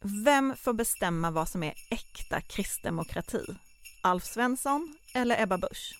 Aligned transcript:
Vem 0.00 0.56
får 0.56 0.72
bestämma 0.72 1.30
vad 1.30 1.48
som 1.48 1.62
är 1.62 1.74
äkta 1.90 2.40
kristdemokrati? 2.40 3.44
Alf 4.02 4.24
Svensson 4.24 4.96
eller 5.14 5.42
Ebba 5.42 5.58
Busch? 5.58 5.98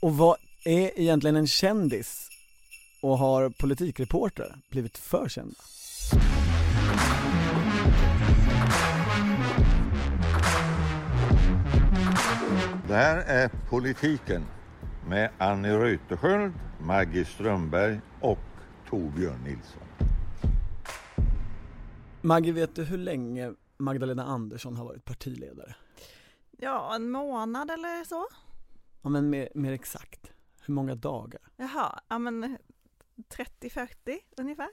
Och 0.00 0.16
vad 0.16 0.36
är 0.64 1.00
egentligen 1.00 1.36
en 1.36 1.46
kändis? 1.46 2.28
Och 3.02 3.18
har 3.18 3.50
politikreportrar 3.50 4.58
blivit 4.70 4.98
för 4.98 5.28
kända? 5.28 5.54
Det 12.88 12.94
här 12.94 13.16
är 13.16 13.50
Politiken 13.70 14.44
med 15.08 15.30
Annie 15.38 15.76
Reuterskiöld, 15.76 16.54
Maggie 16.80 17.24
Strömberg 17.24 18.00
och 18.20 18.38
Torbjörn 18.90 19.44
Nilsson. 19.44 19.87
Maggie, 22.28 22.52
vet 22.52 22.74
du 22.74 22.84
hur 22.84 22.98
länge 22.98 23.54
Magdalena 23.76 24.24
Andersson 24.24 24.76
har 24.76 24.84
varit 24.84 25.04
partiledare? 25.04 25.74
Ja, 26.50 26.94
en 26.94 27.10
månad 27.10 27.70
eller 27.70 28.04
så. 28.04 28.26
Ja 29.02 29.08
men 29.08 29.30
mer, 29.30 29.48
mer 29.54 29.72
exakt, 29.72 30.32
hur 30.60 30.74
många 30.74 30.94
dagar? 30.94 31.40
Jaha, 31.56 32.00
ja 32.08 32.18
men 32.18 32.58
30-40 33.28 34.18
ungefär. 34.36 34.68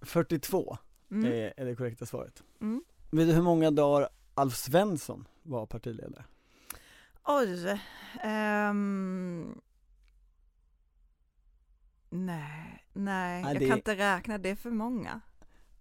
42 0.00 0.78
Mm. 1.12 1.24
är, 1.32 1.52
är 1.56 1.64
det 1.64 1.74
korrekta 1.76 2.06
svaret. 2.06 2.42
Mm. 2.60 2.84
Vet 3.10 3.28
du 3.28 3.32
hur 3.34 3.42
många 3.42 3.70
dagar 3.70 4.08
Alf 4.34 4.54
Svensson 4.56 5.28
var 5.42 5.66
partiledare? 5.66 6.24
Oj. 7.24 7.80
ehm, 8.22 9.60
nej, 12.10 12.84
nej, 12.92 13.42
Nej, 13.42 13.52
jag 13.52 13.62
det- 13.62 13.68
kan 13.68 13.76
inte 13.78 13.96
räkna, 13.96 14.38
det 14.38 14.48
är 14.50 14.56
för 14.56 14.70
många. 14.70 15.20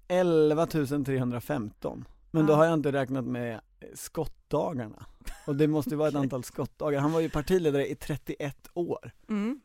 11 0.10 0.66
315 0.66 2.06
Men 2.32 2.46
då 2.46 2.54
har 2.54 2.66
jag 2.66 2.74
inte 2.74 2.92
räknat 2.92 3.26
med 3.26 3.54
eh, 3.54 3.88
skottdagarna 3.94 5.06
Och 5.48 5.56
det 5.56 5.68
måste 5.68 5.90
ju 5.90 5.96
vara 5.96 6.10
ett 6.10 6.16
antal 6.24 6.44
skottdagar, 6.44 7.00
han 7.00 7.12
var 7.12 7.20
ju 7.20 7.30
partiledare 7.30 7.88
i 7.88 7.96
31 7.96 8.70
år 8.74 9.12
Mm. 9.30 9.62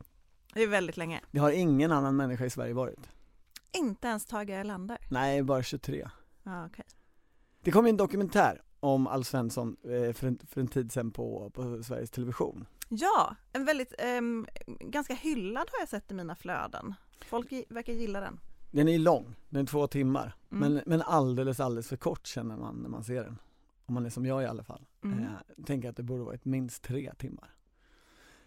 Det 0.53 0.63
är 0.63 0.67
väldigt 0.67 0.97
länge. 0.97 1.21
Det 1.31 1.39
har 1.39 1.51
ingen 1.51 1.91
annan 1.91 2.15
människa 2.15 2.45
i 2.45 2.49
Sverige 2.49 2.73
varit 2.73 3.09
Inte 3.71 4.07
ens 4.07 4.25
Tage 4.25 4.49
Erlander. 4.49 4.97
Nej, 5.09 5.43
bara 5.43 5.63
23 5.63 6.09
Ja, 6.43 6.65
okej. 6.65 6.85
Det 7.61 7.71
kom 7.71 7.85
ju 7.85 7.89
en 7.89 7.97
dokumentär 7.97 8.61
om 8.79 9.07
Alf 9.07 9.27
Svensson 9.27 9.77
eh, 9.83 10.13
för 10.13 10.27
en, 10.27 10.39
för 10.49 10.61
en 10.61 10.67
tid 10.67 10.91
sedan 10.91 11.11
på, 11.11 11.49
på 11.53 11.83
Sveriges 11.83 12.11
Television 12.11 12.65
Ja, 12.89 13.35
en 13.53 13.65
väldigt, 13.65 13.93
ehm, 13.97 14.47
ganska 14.79 15.13
hyllad 15.13 15.69
har 15.71 15.79
jag 15.79 15.89
sett 15.89 16.11
i 16.11 16.13
mina 16.13 16.35
flöden. 16.35 16.93
Folk 17.27 17.51
verkar 17.69 17.93
gilla 17.93 18.19
den. 18.19 18.39
Den 18.75 18.87
är 18.87 18.99
lång, 18.99 19.35
den 19.49 19.61
är 19.61 19.65
två 19.67 19.87
timmar 19.87 20.35
Mm. 20.51 20.73
men, 20.73 20.83
men 20.85 21.01
alldeles, 21.01 21.59
alldeles 21.59 21.87
för 21.89 21.97
kort 21.97 22.27
känner 22.27 22.57
man 22.57 22.75
när 22.75 22.89
man 22.89 23.03
ser 23.03 23.23
den 23.23 23.37
Om 23.85 23.93
man 23.93 24.05
är 24.05 24.09
som 24.09 24.25
jag 24.25 24.43
i 24.43 24.45
alla 24.45 24.63
fall 24.63 24.85
Mm. 25.03 25.19
eh, 25.23 25.29
Tänker 25.65 25.89
att 25.89 25.95
det 25.95 26.03
borde 26.03 26.23
varit 26.23 26.45
minst 26.45 26.83
tre 26.83 27.11
timmar 27.17 27.49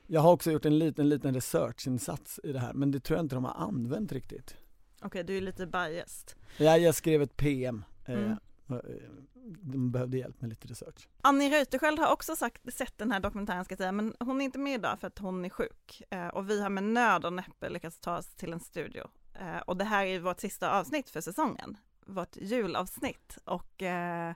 Jag 0.06 0.20
har 0.20 0.32
också 0.32 0.50
gjort 0.50 0.64
en 0.64 0.78
liten, 0.78 1.08
liten 1.08 1.34
researchinsats 1.34 2.40
i 2.44 2.52
det 2.52 2.58
här 2.58 2.72
men 2.72 2.90
det 2.90 3.00
tror 3.00 3.16
jag 3.16 3.24
inte 3.24 3.34
de 3.34 3.44
har 3.44 3.54
använt 3.66 4.12
riktigt 4.12 4.56
Okej, 5.02 5.24
du 5.24 5.36
är 5.36 5.40
lite 5.40 5.66
biased. 5.66 6.32
Jag, 6.58 6.78
jag 6.80 6.94
skrev 6.94 7.22
ett 7.22 7.36
PM 7.36 7.84
eh, 8.04 8.14
Mm. 8.14 8.30
eh, 8.68 8.76
De 9.44 9.90
behövde 9.92 10.18
hjälp 10.18 10.40
med 10.40 10.50
lite 10.50 10.68
research 10.68 11.08
Annie 11.20 11.50
Reuterskiöld 11.50 11.98
har 11.98 12.12
också 12.12 12.36
sagt, 12.36 12.74
sett 12.74 12.98
den 12.98 13.12
här 13.12 13.20
dokumentären 13.20 13.64
ska 13.64 13.72
jag 13.72 13.78
säga, 13.78 13.92
men 13.92 14.14
hon 14.20 14.40
är 14.40 14.44
inte 14.44 14.58
med 14.58 14.74
idag 14.74 15.00
för 15.00 15.06
att 15.06 15.18
hon 15.18 15.44
är 15.44 15.48
sjuk. 15.48 16.02
Eh, 16.10 16.28
och 16.28 16.50
vi 16.50 16.62
har 16.62 16.70
med 16.70 16.84
nöd 16.84 17.24
och 17.24 17.32
näppe 17.32 17.68
lyckats 17.68 18.00
ta 18.00 18.18
oss 18.18 18.26
till 18.34 18.52
en 18.52 18.60
studio. 18.60 19.08
Eh, 19.38 19.58
och 19.66 19.76
det 19.76 19.84
här 19.84 20.06
är 20.06 20.20
vårt 20.20 20.40
sista 20.40 20.78
avsnitt 20.78 21.10
för 21.10 21.20
säsongen, 21.20 21.76
vårt 22.06 22.36
julavsnitt. 22.36 23.38
Och 23.44 23.82
eh, 23.82 24.34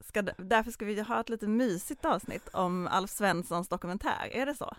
ska, 0.00 0.22
därför 0.22 0.70
ska 0.70 0.84
vi 0.84 1.00
ha 1.00 1.20
ett 1.20 1.28
lite 1.28 1.48
mysigt 1.48 2.04
avsnitt 2.04 2.48
om 2.52 2.86
Alf 2.86 3.10
Svenssons 3.10 3.68
dokumentär, 3.68 4.28
är 4.32 4.46
det 4.46 4.54
så? 4.54 4.76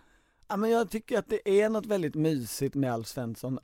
Ja 0.48 0.58
men 0.58 0.70
jag 0.70 0.90
tycker 0.90 1.20
att 1.20 1.30
det 1.30 1.62
är 1.62 1.70
något 1.70 1.86
väldigt 1.86 2.16
mysigt 2.16 2.76
med 2.76 2.94
Alf 2.94 3.08
Svensson 3.08 3.60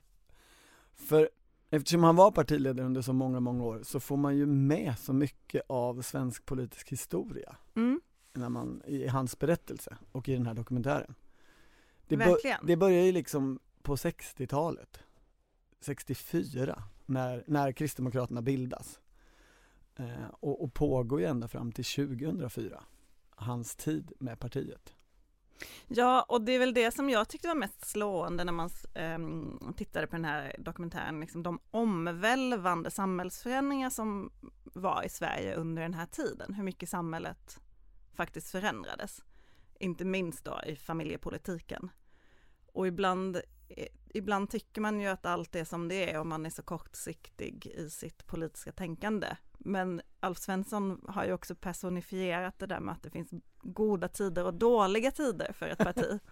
För 0.94 1.30
eftersom 1.70 2.04
han 2.04 2.16
var 2.16 2.30
partiledare 2.30 2.86
under 2.86 3.02
så 3.02 3.12
många, 3.12 3.40
många 3.40 3.64
år 3.64 3.80
så 3.82 4.00
får 4.00 4.16
man 4.16 4.36
ju 4.36 4.46
med 4.46 4.98
så 4.98 5.12
mycket 5.12 5.62
av 5.66 6.02
svensk 6.02 6.46
politisk 6.46 6.88
historia 6.88 7.56
Mm, 7.74 8.00
när 8.32 8.48
man, 8.48 8.82
i 8.86 9.08
hans 9.08 9.38
berättelse 9.38 9.96
och 10.12 10.28
i 10.28 10.32
den 10.32 10.46
här 10.46 10.54
dokumentären 10.54 11.14
det, 12.06 12.16
Verkligen. 12.16 12.66
det 12.66 12.76
börjar 12.76 13.02
ju 13.02 13.12
liksom 13.12 13.58
på 13.82 13.96
60-talet 13.96 15.00
64 15.80 16.82
när, 17.06 17.44
när 17.46 17.72
Kristdemokraterna 17.72 18.42
bildas 18.42 19.00
eh, 19.96 20.28
och, 20.40 20.64
och 20.64 20.74
pågår 20.74 21.20
ju 21.20 21.26
ända 21.26 21.48
fram 21.48 21.72
till 21.72 21.84
2004 21.84 22.84
hans 23.30 23.76
tid 23.76 24.12
med 24.18 24.38
partiet 24.38 24.94
Ja, 25.88 26.24
och 26.28 26.42
det 26.42 26.52
är 26.52 26.58
väl 26.58 26.74
det 26.74 26.90
som 26.90 27.10
jag 27.10 27.28
tyckte 27.28 27.48
var 27.48 27.54
mest 27.54 27.84
slående 27.84 28.44
när 28.44 28.52
man 28.52 28.70
eh, 28.94 29.18
tittade 29.76 30.06
på 30.06 30.16
den 30.16 30.24
här 30.24 30.56
dokumentären, 30.58 31.20
liksom 31.20 31.42
de 31.42 31.60
omvälvande 31.70 32.90
samhällsförändringar 32.90 33.90
som 33.90 34.32
var 34.64 35.02
i 35.06 35.08
Sverige 35.08 35.54
under 35.54 35.82
den 35.82 35.94
här 35.94 36.06
tiden, 36.06 36.54
hur 36.54 36.64
mycket 36.64 36.88
samhället 36.88 37.60
faktiskt 38.14 38.50
förändrades. 38.50 39.24
Inte 39.80 40.04
minst 40.04 40.44
då 40.44 40.60
i 40.66 40.76
familjepolitiken. 40.76 41.90
Och 42.72 42.86
ibland, 42.86 43.40
ibland 44.14 44.50
tycker 44.50 44.80
man 44.80 45.00
ju 45.00 45.06
att 45.06 45.26
allt 45.26 45.54
är 45.54 45.64
som 45.64 45.88
det 45.88 46.12
är 46.12 46.20
och 46.20 46.26
man 46.26 46.46
är 46.46 46.50
så 46.50 46.62
kortsiktig 46.62 47.66
i 47.66 47.90
sitt 47.90 48.26
politiska 48.26 48.72
tänkande. 48.72 49.36
Men 49.58 50.00
Alf 50.20 50.38
Svensson 50.38 51.00
har 51.08 51.24
ju 51.24 51.32
också 51.32 51.54
personifierat 51.54 52.58
det 52.58 52.66
där 52.66 52.80
med 52.80 52.92
att 52.92 53.02
det 53.02 53.10
finns 53.10 53.30
goda 53.62 54.08
tider 54.08 54.44
och 54.44 54.54
dåliga 54.54 55.10
tider 55.10 55.52
för 55.52 55.68
ett 55.68 55.78
parti. 55.78 56.20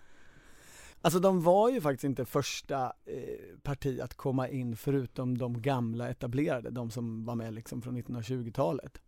Alltså 1.01 1.21
de 1.21 1.43
var 1.43 1.71
ju 1.71 1.81
faktiskt 1.81 2.05
inte 2.05 2.25
första 2.25 2.93
eh, 3.05 3.59
parti 3.63 4.01
att 4.01 4.15
komma 4.15 4.49
in 4.49 4.77
förutom 4.77 5.39
de 5.39 5.63
gamla 5.63 6.09
etablerade, 6.09 6.71
de 6.71 6.91
som 6.91 7.25
var 7.25 7.35
med 7.35 7.55
liksom 7.55 7.83
från 7.83 7.97
1920-talet. 7.97 9.01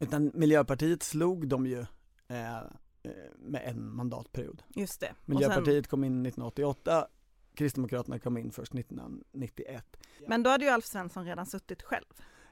Utan 0.00 0.30
Miljöpartiet 0.34 1.02
slog 1.02 1.48
de 1.48 1.66
ju 1.66 1.80
eh, 2.28 2.62
med 3.38 3.62
en 3.64 3.94
mandatperiod. 3.94 4.62
Just 4.74 5.00
det. 5.00 5.12
Miljöpartiet 5.24 5.88
kom 5.88 6.04
in 6.04 6.12
1988, 6.12 7.06
Kristdemokraterna 7.54 8.18
kom 8.18 8.38
in 8.38 8.50
först 8.50 8.74
1991. 8.74 9.84
Sen, 10.18 10.24
men 10.28 10.42
då 10.42 10.50
hade 10.50 10.64
ju 10.64 10.70
Alf 10.70 10.86
Svensson 10.86 11.24
redan 11.24 11.46
suttit 11.46 11.82
själv. 11.82 12.04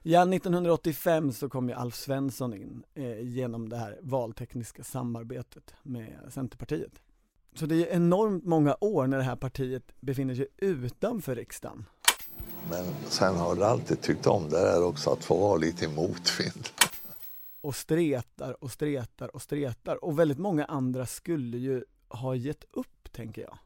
Ja, 0.02 0.22
1985 0.22 1.32
så 1.32 1.48
kom 1.48 1.68
ju 1.68 1.74
Alf 1.74 1.94
Svensson 1.94 2.54
in 2.54 2.84
eh, 2.94 3.20
genom 3.20 3.68
det 3.68 3.76
här 3.76 3.98
valtekniska 4.02 4.84
samarbetet 4.84 5.74
med 5.82 6.18
Centerpartiet. 6.30 7.02
Så 7.54 7.66
det 7.66 7.88
är 7.88 7.96
enormt 7.96 8.44
många 8.44 8.76
år 8.80 9.06
när 9.06 9.16
det 9.16 9.22
här 9.22 9.36
partiet 9.36 9.82
befinner 10.00 10.34
sig 10.34 10.46
utanför 10.56 11.34
riksdagen. 11.34 11.84
Men 12.70 12.84
sen 13.08 13.36
har 13.36 13.56
jag 13.56 13.62
alltid 13.64 14.00
tyckt 14.00 14.26
om 14.26 14.48
det 14.48 14.60
där 14.60 14.84
också 14.84 15.10
att 15.10 15.24
få 15.24 15.36
vara 15.36 15.56
lite 15.56 15.84
i 15.84 15.88
motvind 15.88 16.68
och 17.62 17.76
stretar 17.76 18.64
och 18.64 18.70
stretar 18.70 19.34
och 19.36 19.42
stretar 19.42 20.04
och 20.04 20.18
väldigt 20.18 20.38
många 20.38 20.64
andra 20.64 21.06
skulle 21.06 21.58
ju 21.58 21.84
ha 22.08 22.34
gett 22.34 22.64
upp, 22.70 23.12
tänker 23.12 23.42
jag. 23.42 23.58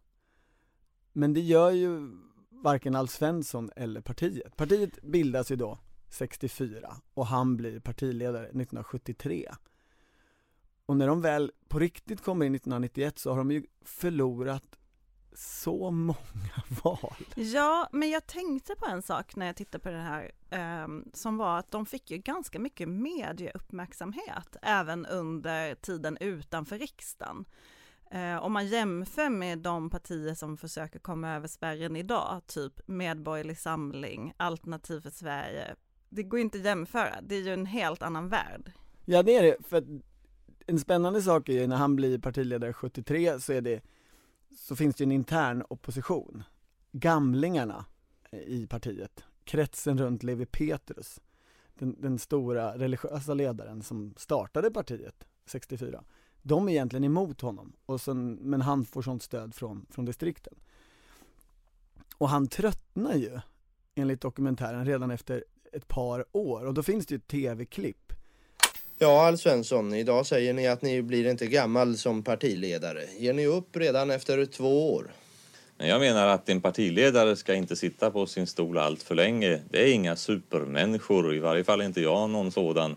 Men 1.13 1.35
det 1.35 1.41
gör 1.41 1.71
ju 1.71 2.11
varken 2.51 2.95
Alf 2.95 3.11
Svensson 3.11 3.71
eller 3.77 4.01
partiet. 4.01 4.57
Partiet 4.57 5.03
bildas 5.03 5.51
ju 5.51 5.57
då 5.57 5.79
64 6.09 6.97
och 7.15 7.27
han 7.27 7.57
blir 7.57 7.81
partiledare 7.81 8.45
1973. 8.45 9.55
Och 10.87 10.97
när 10.97 11.07
de 11.07 11.21
väl 11.21 11.53
på 11.69 11.79
riktigt 11.79 12.23
kommer 12.23 12.47
in 12.47 12.55
1991 12.55 13.19
så 13.19 13.31
har 13.31 13.39
de 13.39 13.51
ju 13.51 13.67
förlorat 13.83 14.79
så 15.39 15.91
många 15.91 16.63
val. 16.83 17.15
Ja, 17.35 17.89
men 17.93 18.11
jag 18.11 18.27
tänkte 18.27 18.75
på 18.77 18.87
en 18.87 19.03
sak 19.03 19.37
när 19.37 19.47
jag 19.47 19.57
tittade 19.57 19.83
på 19.83 19.91
det 19.91 19.99
här, 19.99 20.33
ehm, 20.51 21.05
som 21.13 21.37
var 21.37 21.59
att 21.59 21.71
de 21.71 21.87
fick 21.87 22.11
ju 22.11 22.19
ganska 22.19 22.59
mycket 22.59 22.89
medieuppmärksamhet 22.89 24.57
även 24.63 25.07
under 25.07 25.75
tiden 25.75 26.17
utanför 26.21 26.79
riksdagen. 26.79 27.45
Eh, 28.11 28.37
om 28.37 28.53
man 28.53 28.67
jämför 28.67 29.29
med 29.29 29.59
de 29.59 29.91
partier 29.91 30.35
som 30.35 30.57
försöker 30.57 30.99
komma 30.99 31.35
över 31.35 31.49
spärren 31.49 31.97
idag, 31.97 32.43
typ 32.47 32.89
Medborgerlig 32.89 33.59
Samling, 33.59 34.33
Alternativ 34.37 35.01
för 35.01 35.11
Sverige, 35.11 35.75
det 36.09 36.23
går 36.23 36.41
inte 36.41 36.59
att 36.59 36.65
jämföra, 36.65 37.15
det 37.23 37.35
är 37.35 37.41
ju 37.41 37.53
en 37.53 37.67
helt 37.67 38.03
annan 38.03 38.29
värld. 38.29 38.73
Ja 39.05 39.23
det 39.23 39.37
är 39.37 39.43
det, 39.43 39.57
för 39.69 39.85
en 40.67 40.79
spännande 40.79 41.23
sak 41.23 41.49
är 41.49 41.53
ju 41.53 41.67
när 41.67 41.77
han 41.77 41.97
blir 41.97 42.19
partiledare 42.19 42.73
73 42.73 43.41
så 43.41 43.53
är 43.53 43.61
det 43.61 43.81
så 44.57 44.77
finns 44.77 44.97
det 44.97 45.05
ju 45.05 45.07
en 45.07 45.13
intern 45.13 45.65
opposition. 45.69 46.43
Gamlingarna 46.93 47.85
i 48.31 48.67
partiet, 48.67 49.25
kretsen 49.45 49.99
runt 49.99 50.23
Levi 50.23 50.47
Petrus, 50.47 51.21
den, 51.75 51.97
den 52.01 52.19
stora 52.19 52.79
religiösa 52.79 53.35
ledaren 53.35 53.83
som 53.83 54.15
startade 54.17 54.71
partiet 54.71 55.27
64, 55.47 56.05
de 56.43 56.69
är 56.69 56.73
egentligen 56.73 57.05
emot 57.05 57.41
honom, 57.41 57.73
och 57.87 58.01
sen, 58.01 58.35
men 58.35 58.61
han 58.61 58.85
får 58.85 59.03
sånt 59.03 59.23
stöd 59.23 59.55
från, 59.55 59.87
från 59.91 60.05
distrikten. 60.05 60.55
Och 62.19 62.29
han 62.29 62.47
tröttnar 62.47 63.15
ju, 63.15 63.41
enligt 63.95 64.21
dokumentären, 64.21 64.87
redan 64.87 65.11
efter 65.11 65.45
ett 65.73 65.89
par 65.89 66.25
år 66.33 66.65
och 66.65 66.75
då 66.75 66.83
finns 66.83 67.07
det 67.07 67.15
ju 67.15 67.17
ett 67.17 67.27
tv-klipp. 67.27 68.13
Ja, 68.99 69.27
Alf 69.27 69.41
Svensson, 69.41 69.95
idag 69.95 70.27
säger 70.27 70.53
ni 70.53 70.69
att 70.69 70.83
ni 70.83 71.03
blir 71.03 71.31
inte 71.31 71.47
gammal 71.47 71.97
som 71.97 72.23
partiledare. 72.23 73.05
Ger 73.19 73.33
ni 73.33 73.47
upp 73.47 73.77
redan 73.77 74.11
efter 74.11 74.47
två 74.47 74.95
år? 74.95 75.11
Jag 75.79 76.01
menar 76.01 76.27
att 76.27 76.49
en 76.49 76.61
partiledare 76.61 77.37
ska 77.37 77.55
inte 77.55 77.77
sitta 77.77 78.11
på 78.11 78.27
sin 78.27 78.47
stol 78.47 78.79
allt 78.79 79.03
för 79.03 79.15
länge. 79.15 79.61
Det 79.71 79.89
är 79.89 79.93
inga 79.93 80.17
supermänniskor, 80.17 81.35
i 81.35 81.39
varje 81.39 81.65
fall 81.65 81.83
inte 81.83 82.01
jag 82.01 82.31
någon 82.31 82.53
sådan. 82.53 82.97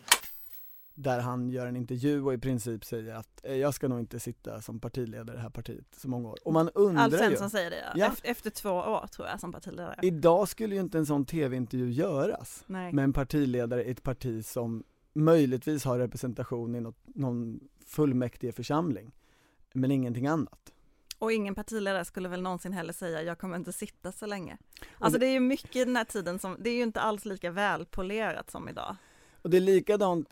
Där 0.94 1.20
han 1.20 1.50
gör 1.50 1.68
en 1.68 1.76
intervju 1.76 2.24
och 2.24 2.34
i 2.34 2.38
princip 2.38 2.86
säger 2.86 3.16
att 3.16 3.46
eh, 3.46 3.56
jag 3.56 3.74
ska 3.74 3.88
nog 3.88 4.00
inte 4.00 4.20
sitta 4.20 4.62
som 4.62 4.80
partiledare 4.80 5.34
i 5.34 5.36
det 5.36 5.42
här 5.42 5.50
partiet 5.50 5.86
så 5.98 6.10
många 6.10 6.30
år. 6.30 6.38
Och 6.44 6.54
man 6.54 6.70
undrar 6.70 7.04
Alf 7.04 7.14
ju. 7.14 7.18
Svensson 7.18 7.50
säger 7.50 7.70
det 7.70 7.78
ja. 7.78 7.92
Ja. 7.96 8.06
Efter, 8.06 8.30
efter 8.30 8.50
två 8.50 8.70
år 8.70 9.08
tror 9.08 9.28
jag 9.28 9.40
som 9.40 9.52
partiledare. 9.52 9.96
Idag 10.02 10.50
skulle 10.50 10.76
ju 10.76 10.82
inte 10.82 10.98
en 10.98 11.06
sån 11.06 11.26
tv-intervju 11.26 11.92
göras 11.92 12.64
Nej. 12.68 12.94
med 12.94 13.04
en 13.04 13.14
partiledare 13.14 13.84
i 13.84 13.92
ett 13.92 14.04
parti 14.04 14.46
som 14.46 14.84
möjligtvis 15.20 15.84
har 15.86 16.00
representation 16.00 16.76
i 16.76 16.82
något, 16.82 16.98
någon 17.06 17.60
fullmäktige 17.86 18.52
församling, 18.52 19.12
men 19.74 19.92
ingenting 19.92 20.28
annat. 20.28 20.74
Och 21.20 21.32
ingen 21.32 21.56
partiledare 21.56 22.06
skulle 22.06 22.30
väl 22.30 22.42
någonsin 22.42 22.74
heller 22.74 22.94
säga 22.94 23.22
jag 23.22 23.38
kommer 23.38 23.56
inte 23.56 23.74
sitta 23.74 24.12
så 24.12 24.26
länge. 24.26 24.58
Alltså 24.98 25.20
det 25.20 25.26
är 25.26 25.32
ju 25.32 25.40
mycket 25.40 25.76
i 25.76 25.86
den 25.86 25.96
här 25.96 26.04
tiden 26.04 26.40
som, 26.40 26.58
det 26.60 26.70
är 26.70 26.76
ju 26.76 26.84
inte 26.84 27.02
alls 27.02 27.26
lika 27.26 27.52
välpolerat 27.52 28.52
som 28.52 28.70
idag. 28.70 28.96
Och 29.42 29.50
det 29.50 29.58
är 29.58 29.62
likadant 29.62 30.30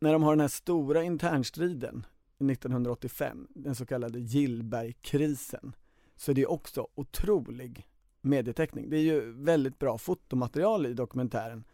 när 0.00 0.12
de 0.12 0.22
har 0.22 0.32
den 0.32 0.40
här 0.40 0.48
stora 0.48 1.02
internstriden 1.02 2.06
1985, 2.50 3.48
den 3.50 3.74
så 3.74 3.86
kallade 3.86 4.18
Gillbergkrisen, 4.20 5.76
så 6.16 6.30
är 6.30 6.34
det 6.34 6.46
också 6.46 6.88
otrolig 6.94 7.86
medieteckning. 8.20 8.90
Det 8.90 8.96
är 8.96 9.02
ju 9.02 9.32
väldigt 9.32 9.78
bra 9.78 9.98
fotomaterial 9.98 10.86
i 10.86 10.94
dokumentären 10.94 11.64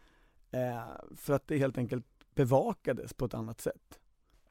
eh, 0.51 0.81
för 1.15 1.33
att 1.33 1.47
det 1.47 1.57
helt 1.57 1.77
enkelt 1.77 2.05
bevakades 2.35 3.13
på 3.13 3.25
ett 3.25 3.33
annat 3.33 3.61
sätt. 3.61 3.99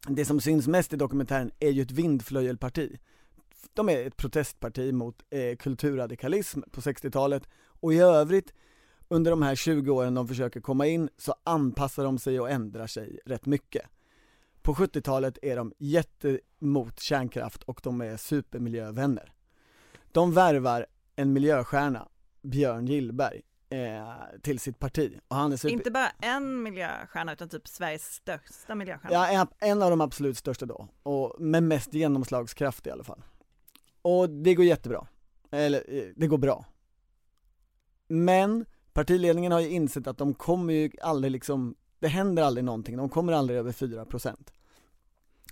Det 0.08 0.24
som 0.24 0.40
syns 0.40 0.68
mest 0.68 0.92
i 0.92 0.96
dokumentären 0.96 1.50
är 1.58 1.70
ju 1.70 1.82
ett 1.82 1.90
vindflöjelparti. 1.90 2.98
De 3.74 3.88
är 3.88 4.06
ett 4.06 4.16
protestparti 4.16 4.92
mot 4.92 5.22
eh, 5.30 5.56
kulturradikalism 5.56 6.60
på 6.70 6.80
60-talet 6.80 7.48
och 7.80 7.94
i 7.94 7.98
övrigt 7.98 8.54
under 9.08 9.30
de 9.30 9.42
här 9.42 9.54
20 9.54 9.90
åren 9.90 10.14
de 10.14 10.28
försöker 10.28 10.60
komma 10.60 10.86
in 10.86 11.08
så 11.16 11.34
anpassar 11.44 12.04
de 12.04 12.18
sig 12.18 12.40
och 12.40 12.50
ändrar 12.50 12.86
sig 12.86 13.18
rätt 13.26 13.46
mycket. 13.46 13.82
På 14.62 14.74
70-talet 14.74 15.38
är 15.42 15.56
de 15.56 15.72
jättemot 15.78 17.00
kärnkraft 17.00 17.62
och 17.62 17.80
de 17.82 18.00
är 18.00 18.16
supermiljövänner. 18.16 19.32
De 20.12 20.32
värvar 20.32 20.86
en 21.16 21.32
miljöstjärna, 21.32 22.08
Björn 22.42 22.86
Gillberg, 22.86 23.42
eh, 23.70 24.40
till 24.42 24.58
sitt 24.58 24.78
parti. 24.78 25.20
Och 25.28 25.36
han 25.36 25.52
är 25.52 25.56
super... 25.56 25.72
Inte 25.72 25.90
bara 25.90 26.10
en 26.20 26.62
miljöstjärna 26.62 27.32
utan 27.32 27.48
typ 27.48 27.68
Sveriges 27.68 28.14
största 28.14 28.74
miljöstjärna. 28.74 29.14
Ja, 29.14 29.26
en, 29.26 29.70
en 29.70 29.82
av 29.82 29.90
de 29.90 30.00
absolut 30.00 30.36
största 30.36 30.66
då, 30.66 30.88
och 31.02 31.40
med 31.40 31.62
mest 31.62 31.94
genomslagskraft 31.94 32.86
i 32.86 32.90
alla 32.90 33.04
fall. 33.04 33.22
Och 34.02 34.30
det 34.30 34.54
går 34.54 34.64
jättebra. 34.64 35.06
Eller, 35.50 35.84
eh, 35.88 36.04
det 36.16 36.26
går 36.26 36.38
bra. 36.38 36.64
Men 38.08 38.66
partiledningen 38.92 39.52
har 39.52 39.60
ju 39.60 39.68
insett 39.68 40.06
att 40.06 40.18
de 40.18 40.34
kommer 40.34 40.72
ju 40.72 40.90
aldrig 41.02 41.30
liksom, 41.30 41.74
det 41.98 42.08
händer 42.08 42.42
aldrig 42.42 42.64
någonting, 42.64 42.96
de 42.96 43.08
kommer 43.08 43.32
aldrig 43.32 43.58
över 43.58 43.72
4%. 43.72 44.36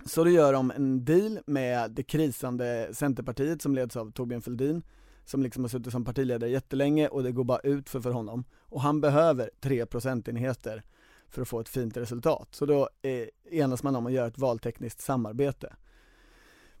Så 0.05 0.23
då 0.23 0.29
gör 0.29 0.53
de 0.53 0.71
en 0.71 1.05
deal 1.05 1.39
med 1.45 1.91
det 1.91 2.03
krisande 2.03 2.89
Centerpartiet 2.93 3.61
som 3.61 3.75
leds 3.75 3.95
av 3.95 4.11
Torbjörn 4.11 4.41
Fälldin, 4.41 4.83
som 5.27 5.43
liksom 5.43 5.63
har 5.63 5.69
suttit 5.69 5.91
som 5.91 6.05
partiledare 6.05 6.49
jättelänge 6.49 7.07
och 7.07 7.23
det 7.23 7.31
går 7.31 7.43
bara 7.43 7.59
ut 7.59 7.89
för, 7.89 8.01
för 8.01 8.11
honom. 8.11 8.43
Och 8.59 8.81
han 8.81 9.01
behöver 9.01 9.49
tre 9.59 9.85
procentenheter 9.85 10.83
för 11.29 11.41
att 11.41 11.47
få 11.47 11.59
ett 11.59 11.69
fint 11.69 11.97
resultat. 11.97 12.47
Så 12.51 12.65
då 12.65 12.89
eh, 13.01 13.27
enas 13.59 13.83
man 13.83 13.95
om 13.95 14.05
att 14.05 14.11
göra 14.11 14.27
ett 14.27 14.37
valtekniskt 14.37 15.01
samarbete. 15.01 15.75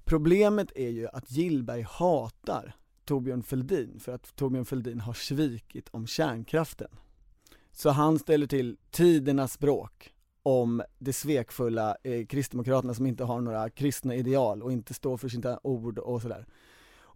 Problemet 0.03 0.71
är 0.75 0.89
ju 0.89 1.07
att 1.07 1.31
Gillberg 1.31 1.81
hatar 1.81 2.75
Torbjörn 3.05 3.43
Fälldin 3.43 3.99
för 3.99 4.11
att 4.11 4.35
Torbjörn 4.35 4.65
Fälldin 4.65 4.99
har 4.99 5.13
svikit 5.13 5.89
om 5.91 6.07
kärnkraften. 6.07 6.89
Så 7.71 7.89
han 7.89 8.19
ställer 8.19 8.47
till 8.47 8.77
tidernas 8.91 9.59
bråk 9.59 10.13
om 10.43 10.83
det 10.99 11.13
svekfulla 11.13 11.97
eh, 12.03 12.25
Kristdemokraterna 12.25 12.93
som 12.93 13.05
inte 13.05 13.23
har 13.23 13.41
några 13.41 13.69
kristna 13.69 14.15
ideal 14.15 14.63
och 14.63 14.71
inte 14.71 14.93
står 14.93 15.17
för 15.17 15.29
sina 15.29 15.59
ord 15.63 15.99
och 15.99 16.21
sådär. 16.21 16.47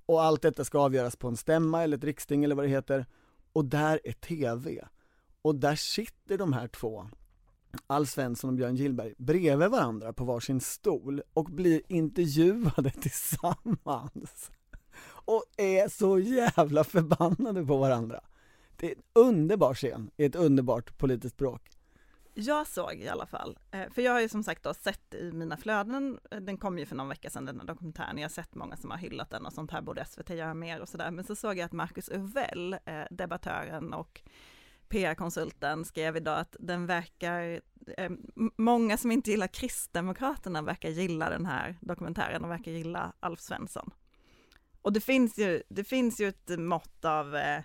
Och 0.06 0.24
allt 0.24 0.42
detta 0.42 0.66
ska 0.66 0.80
avgöras 0.80 1.16
på 1.16 1.28
en 1.28 1.38
stämma 1.38 1.84
eller 1.84 1.98
ett 1.98 2.04
riksting 2.04 2.44
eller 2.44 2.56
vad 2.56 2.66
det 2.66 2.70
heter. 2.70 3.06
Och 3.54 3.66
där 3.66 4.00
är 4.04 4.12
TV. 4.12 4.88
Och 5.42 5.56
där 5.56 5.76
sitter 5.76 6.38
de 6.38 6.54
här 6.54 6.68
två, 6.68 7.08
Alf 7.88 8.10
Svensson 8.10 8.50
och 8.50 8.56
Björn 8.56 8.76
Gillberg, 8.76 9.14
bredvid 9.18 9.70
varandra 9.70 10.14
på 10.14 10.24
varsin 10.24 10.62
stol 10.62 11.22
och 11.34 11.46
blir 11.46 11.82
intervjuade 11.88 12.90
tillsammans. 13.02 14.52
Och 15.04 15.44
är 15.58 15.88
så 15.88 16.20
jävla 16.20 16.84
förbannade 16.84 17.66
på 17.66 17.78
varandra. 17.78 18.22
Det 18.76 18.92
är 18.92 18.96
en 18.96 19.02
underbar 19.14 19.74
scen 19.74 20.12
i 20.18 20.26
ett 20.26 20.36
underbart 20.36 20.98
politiskt 20.98 21.38
bråk. 21.38 21.81
Jag 22.34 22.68
såg 22.68 22.94
i 22.94 23.08
alla 23.08 23.26
fall, 23.26 23.60
eh, 23.72 23.90
för 23.92 24.02
jag 24.02 24.12
har 24.12 24.22
ju 24.22 24.30
som 24.30 24.44
sagt 24.44 24.64
då 24.64 24.74
sett 24.74 25.14
i 25.14 25.32
mina 25.32 25.58
flöden, 25.58 26.20
eh, 26.32 26.40
den 26.40 26.58
kom 26.58 26.80
ju 26.80 26.86
för 26.86 26.96
någon 26.96 27.10
vecka 27.10 27.30
sedan 27.30 27.46
den 27.46 27.60
här 27.60 27.68
dokumentären, 27.68 28.18
jag 28.18 28.24
har 28.24 28.30
sett 28.30 28.56
många 28.56 28.78
som 28.78 28.92
har 28.92 28.98
hyllat 28.98 29.30
den 29.30 29.46
och 29.46 29.54
sånt 29.54 29.72
här 29.72 29.82
borde 29.82 30.06
SVT 30.06 30.30
göra 30.30 30.54
mer 30.54 30.80
och 30.80 30.90
sådär, 30.90 31.12
men 31.12 31.24
så 31.24 31.36
såg 31.36 31.58
jag 31.58 31.66
att 31.66 31.72
Marcus 31.72 32.10
Uvell, 32.10 32.74
eh, 32.86 33.04
debattören 33.12 33.94
och 33.94 34.22
PR-konsulten 34.90 35.86
skrev 35.86 36.18
idag 36.18 36.40
att 36.40 36.56
den 36.60 36.86
verkar, 36.86 37.62
många 38.58 38.98
som 38.98 39.12
inte 39.12 39.32
gillar 39.32 39.48
Kristdemokraterna 39.48 40.62
verkar 40.62 40.90
gilla 40.90 41.30
den 41.30 41.46
här 41.46 41.78
dokumentären 41.82 42.44
och 42.44 42.52
verkar 42.52 42.72
gilla 42.72 43.14
Alf 43.20 43.40
Svensson. 43.40 43.94
Och 44.82 44.94
det 44.94 45.02
finns 45.02 45.38
ju, 45.38 45.64
det 45.70 45.84
finns 45.84 46.22
ju 46.22 46.28
ett 46.28 46.60
mått 46.60 47.06
av 47.06 47.36
eh, 47.36 47.64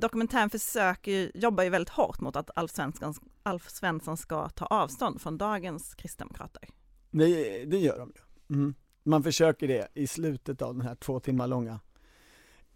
dokumentären 0.00 0.50
försöker 0.50 1.30
jobbar 1.34 1.64
ju 1.64 1.70
väldigt 1.70 1.88
hårt 1.88 2.20
mot 2.20 2.36
att 2.36 2.50
Alf 2.54 2.70
Svensson, 2.70 3.14
Alf 3.42 3.70
Svensson 3.70 4.16
ska 4.16 4.48
ta 4.48 4.66
avstånd 4.66 5.20
från 5.20 5.38
dagens 5.38 5.94
kristdemokrater. 5.94 6.68
Det, 7.10 7.64
det 7.64 7.78
gör 7.78 7.98
de 7.98 8.12
ju. 8.14 8.56
Mm. 8.56 8.74
Man 9.02 9.22
försöker 9.22 9.68
det 9.68 9.88
i 9.94 10.06
slutet 10.06 10.62
av 10.62 10.74
den 10.74 10.86
här 10.86 10.94
två 10.94 11.20
timmar 11.20 11.46
långa 11.46 11.80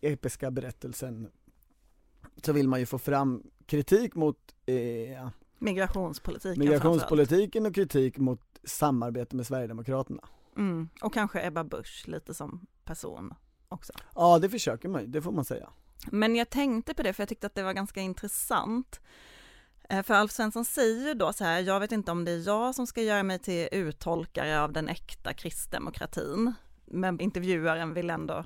episka 0.00 0.50
berättelsen 0.50 1.31
så 2.43 2.53
vill 2.53 2.69
man 2.69 2.81
ju 2.81 2.87
få 2.87 2.99
fram 2.99 3.43
kritik 3.67 4.15
mot 4.15 4.55
eh, 4.67 5.29
migrationspolitiken, 5.58 6.58
migrationspolitiken 6.58 7.67
och 7.67 7.75
kritik 7.75 8.19
mot 8.19 8.41
samarbete 8.65 9.37
med 9.37 9.46
Sverigedemokraterna. 9.46 10.29
Mm. 10.56 10.89
Och 11.03 11.15
kanske 11.15 11.46
Ebba 11.46 11.65
Busch 11.65 12.05
lite 12.06 12.34
som 12.34 12.67
person 12.84 13.34
också. 13.69 13.93
Ja, 14.15 14.39
det 14.39 14.48
försöker 14.48 14.89
man 14.89 15.01
ju, 15.01 15.06
det 15.06 15.22
får 15.22 15.32
man 15.32 15.44
säga. 15.44 15.70
Men 16.06 16.36
jag 16.36 16.51
tänkte 16.51 16.94
på 16.94 17.03
det 17.03 17.13
för 17.13 17.22
jag 17.22 17.29
tyckte 17.29 17.46
att 17.46 17.55
det 17.55 17.63
var 17.63 17.72
ganska 17.72 18.01
intressant. 18.01 19.01
Eh, 19.89 20.03
för 20.03 20.15
Alf 20.15 20.32
Svensson 20.32 20.65
säger 20.65 21.08
ju 21.08 21.15
då 21.15 21.32
så 21.32 21.44
här, 21.44 21.60
jag 21.60 21.81
vet 21.81 21.93
inte 21.93 22.13
om 22.13 22.24
det 22.24 22.31
är 22.31 22.46
jag 22.46 22.74
som 22.74 22.86
ska 22.86 23.03
göra 23.03 23.22
mig 23.22 23.39
till 23.39 23.69
uttolkare 23.72 24.60
av 24.60 24.72
den 24.72 24.89
äkta 24.89 25.32
kristdemokratin, 25.32 26.55
men 26.84 27.20
intervjuaren 27.20 27.94
vill 27.94 28.10
ändå 28.10 28.44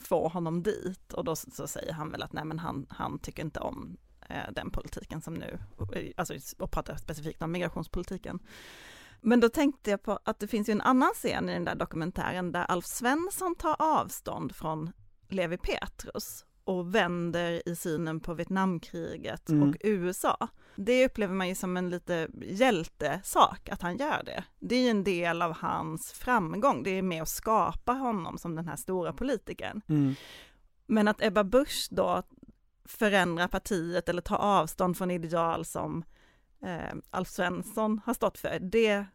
få 0.00 0.28
honom 0.28 0.62
dit 0.62 1.12
och 1.12 1.24
då 1.24 1.36
så 1.36 1.66
säger 1.66 1.92
han 1.92 2.10
väl 2.10 2.22
att 2.22 2.32
nej 2.32 2.44
men 2.44 2.58
han, 2.58 2.86
han 2.90 3.18
tycker 3.18 3.42
inte 3.42 3.60
om 3.60 3.96
eh, 4.28 4.52
den 4.52 4.70
politiken 4.70 5.22
som 5.22 5.34
nu, 5.34 5.58
eh, 5.94 6.12
alltså 6.16 6.34
och 6.58 6.70
pratar 6.70 6.96
specifikt 6.96 7.42
om 7.42 7.52
migrationspolitiken. 7.52 8.38
Men 9.20 9.40
då 9.40 9.48
tänkte 9.48 9.90
jag 9.90 10.02
på 10.02 10.18
att 10.24 10.38
det 10.38 10.48
finns 10.48 10.68
ju 10.68 10.72
en 10.72 10.80
annan 10.80 11.10
scen 11.14 11.48
i 11.48 11.52
den 11.52 11.64
där 11.64 11.74
dokumentären 11.74 12.52
där 12.52 12.64
Alf 12.64 12.86
Svensson 12.86 13.54
tar 13.54 13.76
avstånd 13.78 14.54
från 14.56 14.92
Levi 15.28 15.58
Petrus 15.58 16.44
och 16.64 16.94
vänder 16.94 17.68
i 17.68 17.76
synen 17.76 18.20
på 18.20 18.34
Vietnamkriget 18.34 19.48
mm. 19.48 19.68
och 19.68 19.76
USA. 19.80 20.48
Det 20.76 21.06
upplever 21.06 21.34
man 21.34 21.48
ju 21.48 21.54
som 21.54 21.76
en 21.76 21.90
lite 21.90 22.28
hjältesak 22.42 23.68
att 23.68 23.82
han 23.82 23.96
gör 23.96 24.22
det. 24.24 24.44
Det 24.58 24.76
är 24.76 24.82
ju 24.82 24.88
en 24.88 25.04
del 25.04 25.42
av 25.42 25.52
hans 25.52 26.12
framgång, 26.12 26.82
det 26.82 26.90
är 26.90 27.02
med 27.02 27.22
att 27.22 27.28
skapa 27.28 27.92
honom 27.92 28.38
som 28.38 28.54
den 28.54 28.68
här 28.68 28.76
stora 28.76 29.12
politikern. 29.12 29.80
Mm. 29.88 30.14
Men 30.86 31.08
att 31.08 31.22
Ebba 31.22 31.44
Busch 31.44 31.88
då 31.90 32.22
förändrar 32.84 33.48
partiet 33.48 34.08
eller 34.08 34.22
tar 34.22 34.36
avstånd 34.36 34.98
från 34.98 35.10
ideal 35.10 35.64
som 35.64 36.04
eh, 36.62 36.94
Alf 37.10 37.28
Svensson 37.28 38.00
har 38.04 38.14
stått 38.14 38.38
för, 38.38 38.58
det 38.60 39.06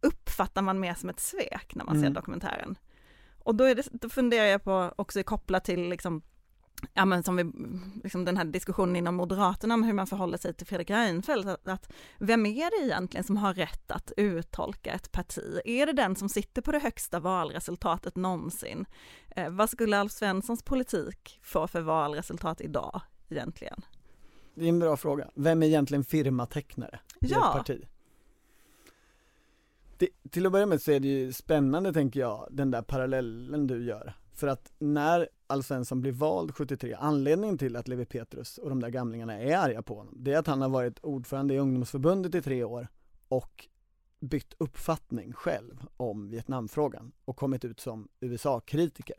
uppfattar 0.00 0.62
man 0.62 0.80
mer 0.80 0.94
som 0.94 1.08
ett 1.08 1.20
svek 1.20 1.74
när 1.74 1.84
man 1.84 1.96
mm. 1.96 2.08
ser 2.08 2.14
dokumentären. 2.14 2.78
Och 3.38 3.54
då, 3.54 3.74
det, 3.74 3.88
då 3.92 4.08
funderar 4.08 4.46
jag 4.46 4.64
på, 4.64 4.94
också 4.96 5.22
kopplat 5.22 5.64
till 5.64 5.88
liksom 5.88 6.22
ja 6.94 7.04
men 7.04 7.22
som 7.22 7.36
vi, 7.36 7.44
liksom 8.02 8.24
den 8.24 8.36
här 8.36 8.44
diskussionen 8.44 8.96
inom 8.96 9.14
Moderaterna 9.14 9.74
om 9.74 9.82
hur 9.82 9.92
man 9.92 10.06
förhåller 10.06 10.38
sig 10.38 10.54
till 10.54 10.66
Fredrik 10.66 10.90
Reinfeldt, 10.90 11.48
att, 11.48 11.68
att, 11.68 11.92
vem 12.18 12.46
är 12.46 12.80
det 12.80 12.86
egentligen 12.86 13.24
som 13.24 13.36
har 13.36 13.54
rätt 13.54 13.90
att 13.90 14.12
uttolka 14.16 14.92
ett 14.92 15.12
parti? 15.12 15.60
Är 15.64 15.86
det 15.86 15.92
den 15.92 16.16
som 16.16 16.28
sitter 16.28 16.62
på 16.62 16.72
det 16.72 16.78
högsta 16.78 17.20
valresultatet 17.20 18.16
någonsin? 18.16 18.86
Eh, 19.36 19.50
vad 19.50 19.70
skulle 19.70 19.98
Alf 19.98 20.12
Svenssons 20.12 20.62
politik 20.62 21.40
få 21.42 21.66
för 21.66 21.80
valresultat 21.80 22.60
idag 22.60 23.00
egentligen? 23.28 23.82
det 24.54 24.64
är 24.64 24.68
en 24.68 24.78
bra 24.78 24.96
fråga. 24.96 25.30
Vem 25.34 25.62
är 25.62 25.66
egentligen 25.66 26.04
firmatecknare 26.04 27.00
i 27.20 27.26
Ja. 27.26 27.48
ett 27.48 27.56
parti? 27.56 27.84
Det, 29.98 30.08
till 30.30 30.46
att 30.46 30.52
börja 30.52 30.66
med 30.66 30.82
så 30.82 30.92
är 30.92 31.00
det 31.00 31.08
ju 31.08 31.32
spännande 31.32 31.92
tänker 31.92 32.20
jag, 32.20 32.48
den 32.50 32.70
där 32.70 32.82
parallellen 32.82 33.66
du 33.66 33.84
gör. 33.84 34.14
För 34.34 34.46
att 34.46 34.72
när 34.78 35.28
Alf 35.52 35.66
Svensson 35.66 36.00
blir 36.00 36.12
vald 36.12 36.54
73, 36.54 36.96
anledningen 37.00 37.58
till 37.58 37.76
att 37.76 37.88
Levi 37.88 38.04
Petrus 38.04 38.58
och 38.58 38.68
de 38.68 38.80
där 38.80 38.88
gamlingarna 38.88 39.38
är 39.38 39.56
arga 39.56 39.82
på 39.82 39.94
honom, 39.94 40.14
det 40.18 40.32
är 40.32 40.38
att 40.38 40.46
han 40.46 40.62
har 40.62 40.68
varit 40.68 40.98
ordförande 41.02 41.54
i 41.54 41.58
ungdomsförbundet 41.58 42.34
i 42.34 42.42
tre 42.42 42.64
år 42.64 42.88
och 43.28 43.66
bytt 44.20 44.54
uppfattning 44.58 45.32
själv 45.32 45.84
om 45.96 46.30
Vietnamfrågan 46.30 47.12
och 47.24 47.36
kommit 47.36 47.64
ut 47.64 47.80
som 47.80 48.08
USA-kritiker. 48.20 49.16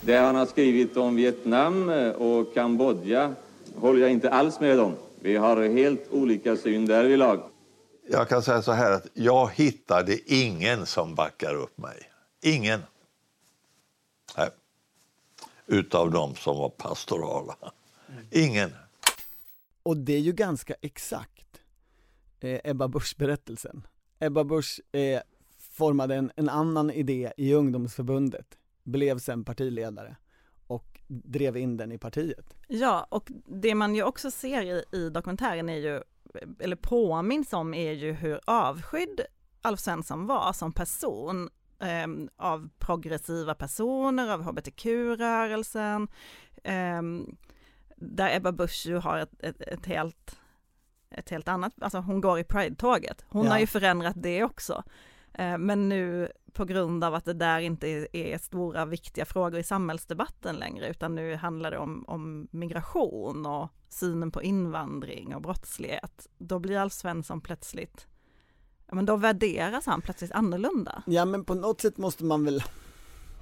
Det 0.00 0.16
han 0.16 0.34
har 0.34 0.46
skrivit 0.46 0.96
om 0.96 1.16
Vietnam 1.16 1.88
och 2.18 2.54
Kambodja 2.54 3.34
håller 3.76 4.00
jag 4.00 4.10
inte 4.10 4.30
alls 4.30 4.60
med 4.60 4.80
om. 4.80 4.92
Vi 5.20 5.36
har 5.36 5.68
helt 5.68 6.08
olika 6.10 6.56
syn 6.56 6.86
därvidlag. 6.86 7.40
Jag 8.10 8.28
kan 8.28 8.42
säga 8.42 8.62
så 8.62 8.72
här 8.72 8.92
att 8.92 9.06
jag 9.12 9.50
hittade 9.54 10.32
ingen 10.32 10.86
som 10.86 11.14
backar 11.14 11.54
upp 11.54 11.78
mig. 11.78 12.10
Ingen. 12.42 12.80
Utav 15.66 16.10
de 16.10 16.34
som 16.34 16.56
var 16.56 16.68
pastorala. 16.68 17.56
Ingen. 18.30 18.70
Och 19.82 19.96
det 19.96 20.12
är 20.12 20.20
ju 20.20 20.32
ganska 20.32 20.74
exakt 20.80 21.60
eh, 22.40 22.60
Ebba 22.64 22.88
Busch-berättelsen. 22.88 23.86
Ebba 24.18 24.44
Busch 24.44 24.80
eh, 24.92 25.20
formade 25.58 26.14
en, 26.14 26.32
en 26.36 26.48
annan 26.48 26.90
idé 26.90 27.32
i 27.36 27.54
ungdomsförbundet, 27.54 28.58
blev 28.82 29.18
sen 29.18 29.44
partiledare 29.44 30.16
och 30.66 31.00
drev 31.06 31.56
in 31.56 31.76
den 31.76 31.92
i 31.92 31.98
partiet. 31.98 32.54
Ja, 32.68 33.06
och 33.10 33.30
det 33.46 33.74
man 33.74 33.94
ju 33.94 34.02
också 34.02 34.30
ser 34.30 34.62
i, 34.62 34.84
i 34.92 35.10
dokumentären 35.10 35.68
är 35.68 35.76
ju, 35.76 36.02
eller 36.60 36.76
påminns 36.76 37.52
om, 37.52 37.74
är 37.74 37.92
ju 37.92 38.12
hur 38.12 38.40
avskydd 38.44 39.20
Alf 39.62 39.80
Svensson 39.80 40.26
var 40.26 40.52
som 40.52 40.72
person 40.72 41.50
eh, 41.84 42.06
av 42.36 42.68
progressiva 42.78 43.54
personer, 43.54 44.32
av 44.32 44.42
hbtq-rörelsen, 44.42 46.08
eh, 46.64 47.02
där 47.96 48.36
Ebba 48.36 48.52
Busch 48.52 48.86
ju 48.86 48.96
har 48.96 49.18
ett, 49.18 49.42
ett, 49.42 49.60
ett 49.60 49.86
helt 49.86 50.38
ett 51.16 51.30
helt 51.30 51.48
annat, 51.48 51.72
alltså 51.80 51.98
hon 51.98 52.20
går 52.20 52.38
i 52.38 52.44
Pride-tåget. 52.44 53.24
Hon 53.28 53.44
Ja. 53.46 53.52
har 53.52 53.58
ju 53.58 53.66
förändrat 53.66 54.14
det 54.18 54.44
också. 54.44 54.82
Eh, 55.34 55.58
Men 55.58 55.88
nu 55.88 56.28
på 56.52 56.64
grund 56.64 57.04
av 57.04 57.14
att 57.14 57.24
det 57.24 57.32
där 57.32 57.60
inte 57.60 57.88
är- 57.88 58.16
är 58.16 58.38
stora 58.38 58.84
viktiga 58.84 59.24
frågor 59.24 59.60
i 59.60 59.62
samhällsdebatten 59.62 60.56
längre, 60.56 60.88
utan 60.88 61.14
nu 61.14 61.34
handlar 61.36 61.70
det 61.70 61.78
om, 61.78 62.04
om 62.08 62.48
migration 62.50 63.46
och 63.46 63.68
synen 63.88 64.30
på 64.30 64.42
invandring 64.42 65.34
och 65.34 65.42
brottslighet, 65.42 66.26
då 66.38 66.58
blir 66.58 66.78
Alf 66.78 66.92
Svensson 66.92 67.40
plötsligt, 67.40 68.06
ja 68.86 68.94
men 68.94 69.06
då 69.06 69.16
värderas 69.16 69.86
han 69.86 70.00
plötsligt 70.02 70.32
annorlunda. 70.32 71.02
Ja 71.06 71.24
men 71.24 71.44
på 71.44 71.54
något 71.54 71.80
sätt 71.80 71.96
måste 71.96 72.24
man 72.24 72.44
väl 72.44 72.62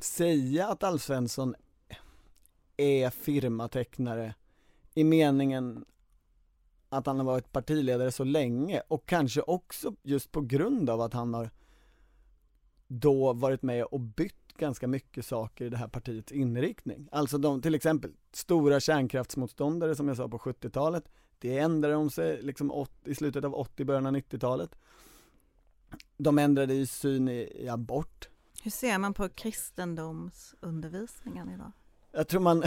säga 0.01 0.69
att 0.69 0.83
Alf 0.83 1.03
Svensson 1.03 1.55
är 2.77 3.11
firmatecknare 3.11 4.35
i 4.95 5.05
meningen 5.05 5.85
att 6.89 7.07
han 7.07 7.19
har 7.19 7.25
varit 7.27 7.53
partiledare 7.53 8.13
så 8.13 8.25
länge 8.25 8.81
och 8.89 9.07
kanske 9.07 9.41
också 9.41 9.95
just 10.03 10.33
på 10.33 10.41
grund 10.41 10.91
av 10.91 11.01
att 11.01 11.13
han 11.13 11.35
har 11.35 11.51
då 12.89 13.33
varit 13.33 13.63
med 13.63 13.85
och 13.85 14.01
bytt 14.01 14.53
ganska 14.57 14.87
mycket 14.87 15.27
saker 15.27 15.65
i 15.65 15.69
det 15.69 15.77
här 15.77 15.89
partiets 15.89 16.33
inriktning. 16.33 17.09
Alltså 17.13 17.39
de, 17.39 17.63
till 17.63 17.75
exempel 17.75 18.13
stora 18.33 18.81
kärnkraftsmotståndare 18.81 19.95
som 19.95 20.09
jag 20.09 20.17
sa 20.17 20.29
på 20.29 20.39
70-talet, 20.39 21.05
det 21.39 21.59
ändrade 21.59 21.95
de 21.95 22.11
sig 22.11 22.43
liksom 22.43 22.73
åt- 22.73 23.07
i 23.09 23.15
slutet 23.15 23.45
av 23.45 23.55
80, 23.55 23.85
början 23.85 24.07
av 24.07 24.13
90-talet. 24.13 24.75
De 26.17 26.39
ändrade 26.39 26.75
ju 26.75 26.87
syn 26.87 27.29
i, 27.29 27.53
i 27.55 27.69
abort. 27.69 28.29
Hur 28.63 28.71
ser 28.71 28.99
man 28.99 29.15
på 29.15 29.29
kristendomsundervisningen 29.29 31.51
idag? 31.51 31.73
Jag 32.13 32.29
tror 32.29 32.41
man, 32.41 32.61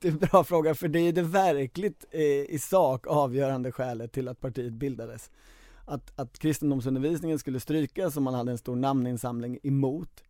det 0.00 0.08
är 0.08 0.12
en 0.12 0.18
bra 0.18 0.44
fråga 0.44 0.74
för 0.74 0.88
det 0.88 1.00
är 1.00 1.12
det 1.12 1.22
verkligt 1.22 2.04
eh, 2.10 2.20
i 2.22 2.58
sak 2.58 3.06
avgörande 3.06 3.72
skälet 3.72 4.12
till 4.12 4.28
att 4.28 4.40
partiet 4.40 4.72
bildades. 4.72 5.30
Att, 5.84 6.20
att 6.20 6.38
kristendomsundervisningen 6.38 7.38
skulle 7.38 7.60
strykas 7.60 8.16
och 8.16 8.22
man 8.22 8.34
hade 8.34 8.52
en 8.52 8.58
stor 8.58 8.76
namninsamling 8.76 9.58
emot. 9.62 10.24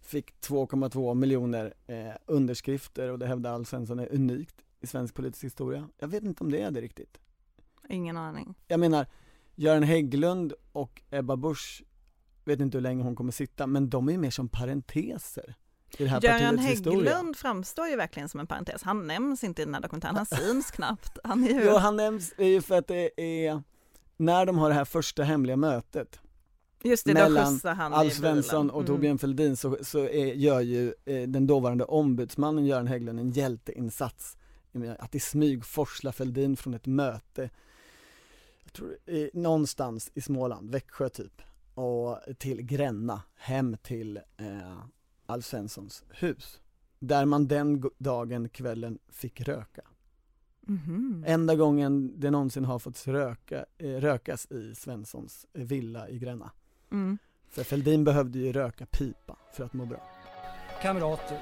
Fick 0.00 0.34
2,2 0.40 1.14
miljoner 1.14 1.74
eh, 1.86 2.12
underskrifter 2.26 3.10
och 3.10 3.18
det 3.18 3.26
hävdar 3.26 3.52
Alf 3.52 3.68
Svensson 3.68 3.98
är 3.98 4.14
unikt 4.14 4.54
i 4.80 4.86
svensk 4.86 5.14
politisk 5.14 5.44
historia. 5.44 5.88
Jag 5.98 6.08
vet 6.08 6.24
inte 6.24 6.44
om 6.44 6.50
det 6.50 6.60
är 6.60 6.70
det 6.70 6.80
riktigt. 6.80 7.18
Ingen 7.88 8.16
aning. 8.16 8.54
Jag 8.66 8.80
menar, 8.80 9.06
Göran 9.56 9.82
Hägglund 9.82 10.52
och 10.72 11.02
Ebba 11.10 11.36
Busch, 11.36 11.82
vet 12.44 12.60
inte 12.60 12.76
hur 12.76 12.82
länge 12.82 13.02
hon 13.02 13.16
kommer 13.16 13.32
sitta, 13.32 13.66
men 13.66 13.90
de 13.90 14.08
är 14.08 14.18
mer 14.18 14.30
som 14.30 14.48
parenteser 14.48 15.54
i 15.98 16.02
det 16.04 16.08
här 16.08 16.20
Göran 16.22 16.58
historia. 16.58 17.12
Hägglund 17.12 17.36
framstår 17.36 17.88
ju 17.88 17.96
verkligen 17.96 18.28
som 18.28 18.40
en 18.40 18.46
parentes. 18.46 18.82
Han 18.82 19.06
nämns 19.06 19.44
inte 19.44 19.62
i 19.62 19.64
den 19.64 19.74
här 19.74 19.80
dokumentären, 19.80 20.16
han 20.16 20.26
syns 20.26 20.70
knappt. 20.70 21.18
Han 21.24 21.44
är 21.44 21.48
ju... 21.48 21.64
Jo, 21.64 21.76
han 21.76 21.96
nämns 21.96 22.34
ju 22.38 22.62
för 22.62 22.78
att 22.78 22.86
det 22.86 23.20
är 23.20 23.62
när 24.16 24.46
de 24.46 24.58
har 24.58 24.68
det 24.68 24.74
här 24.74 24.84
första 24.84 25.22
hemliga 25.22 25.56
mötet 25.56 26.20
Just 26.82 27.06
det, 27.06 27.14
mellan 27.14 27.60
Alf. 27.64 28.14
Svensson 28.14 28.70
och 28.70 28.80
Mm. 28.80 28.86
Torbjörn 28.86 29.18
Fälldin 29.18 29.56
så, 29.56 29.78
så 29.82 29.98
är, 29.98 30.34
gör 30.34 30.60
ju 30.60 30.94
eh, 31.04 31.22
den 31.22 31.46
dåvarande 31.46 31.84
ombudsmannen 31.84 32.66
Göran 32.66 32.86
Hägglund 32.86 33.20
en 33.20 33.30
hjälteinsats 33.30 34.36
att 34.98 35.14
i 35.14 35.20
smyg 35.20 35.64
forsla 35.64 36.12
Fälldin 36.12 36.56
från 36.56 36.74
ett 36.74 36.86
möte 36.86 37.50
jag 38.66 38.72
tror, 38.72 38.96
eh, 39.06 39.28
någonstans 39.32 40.10
i 40.14 40.20
Småland, 40.20 40.70
Växjö 40.70 41.08
typ 41.08 41.42
och 41.74 42.18
till 42.38 42.62
Gränna, 42.62 43.22
hem 43.34 43.76
till 43.82 44.16
eh, 44.16 44.78
Alf 45.26 45.44
Svenssons 45.44 46.04
hus 46.10 46.60
där 46.98 47.24
man 47.24 47.48
den 47.48 47.90
dagen, 47.98 48.48
kvällen 48.48 48.98
fick 49.08 49.40
röka 49.40 49.82
Mhm. 50.68 51.24
Enda 51.26 51.54
gången 51.54 52.20
det 52.20 52.30
någonsin 52.30 52.64
har 52.64 52.78
fått 52.78 53.06
röka, 53.06 53.64
eh, 53.78 53.88
rökas 53.88 54.46
i 54.50 54.74
Svenssons 54.74 55.46
eh, 55.54 55.62
villa 55.62 56.08
i 56.08 56.18
Gränna. 56.18 56.50
Mm. 56.92 57.18
För 57.48 57.64
Fälldin 57.64 58.04
behövde 58.04 58.38
ju 58.38 58.52
röka 58.52 58.86
pipa 58.86 59.36
för 59.52 59.64
att 59.64 59.72
må 59.72 59.86
bra. 59.86 60.10
Kamrater, 60.82 61.38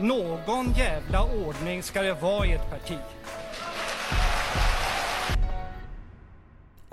någon 0.00 0.66
jävla 0.66 1.46
ordning 1.46 1.82
ska 1.82 2.02
det 2.02 2.14
vara 2.14 2.46
i 2.46 2.52
ett 2.52 2.70
parti. 2.70 2.98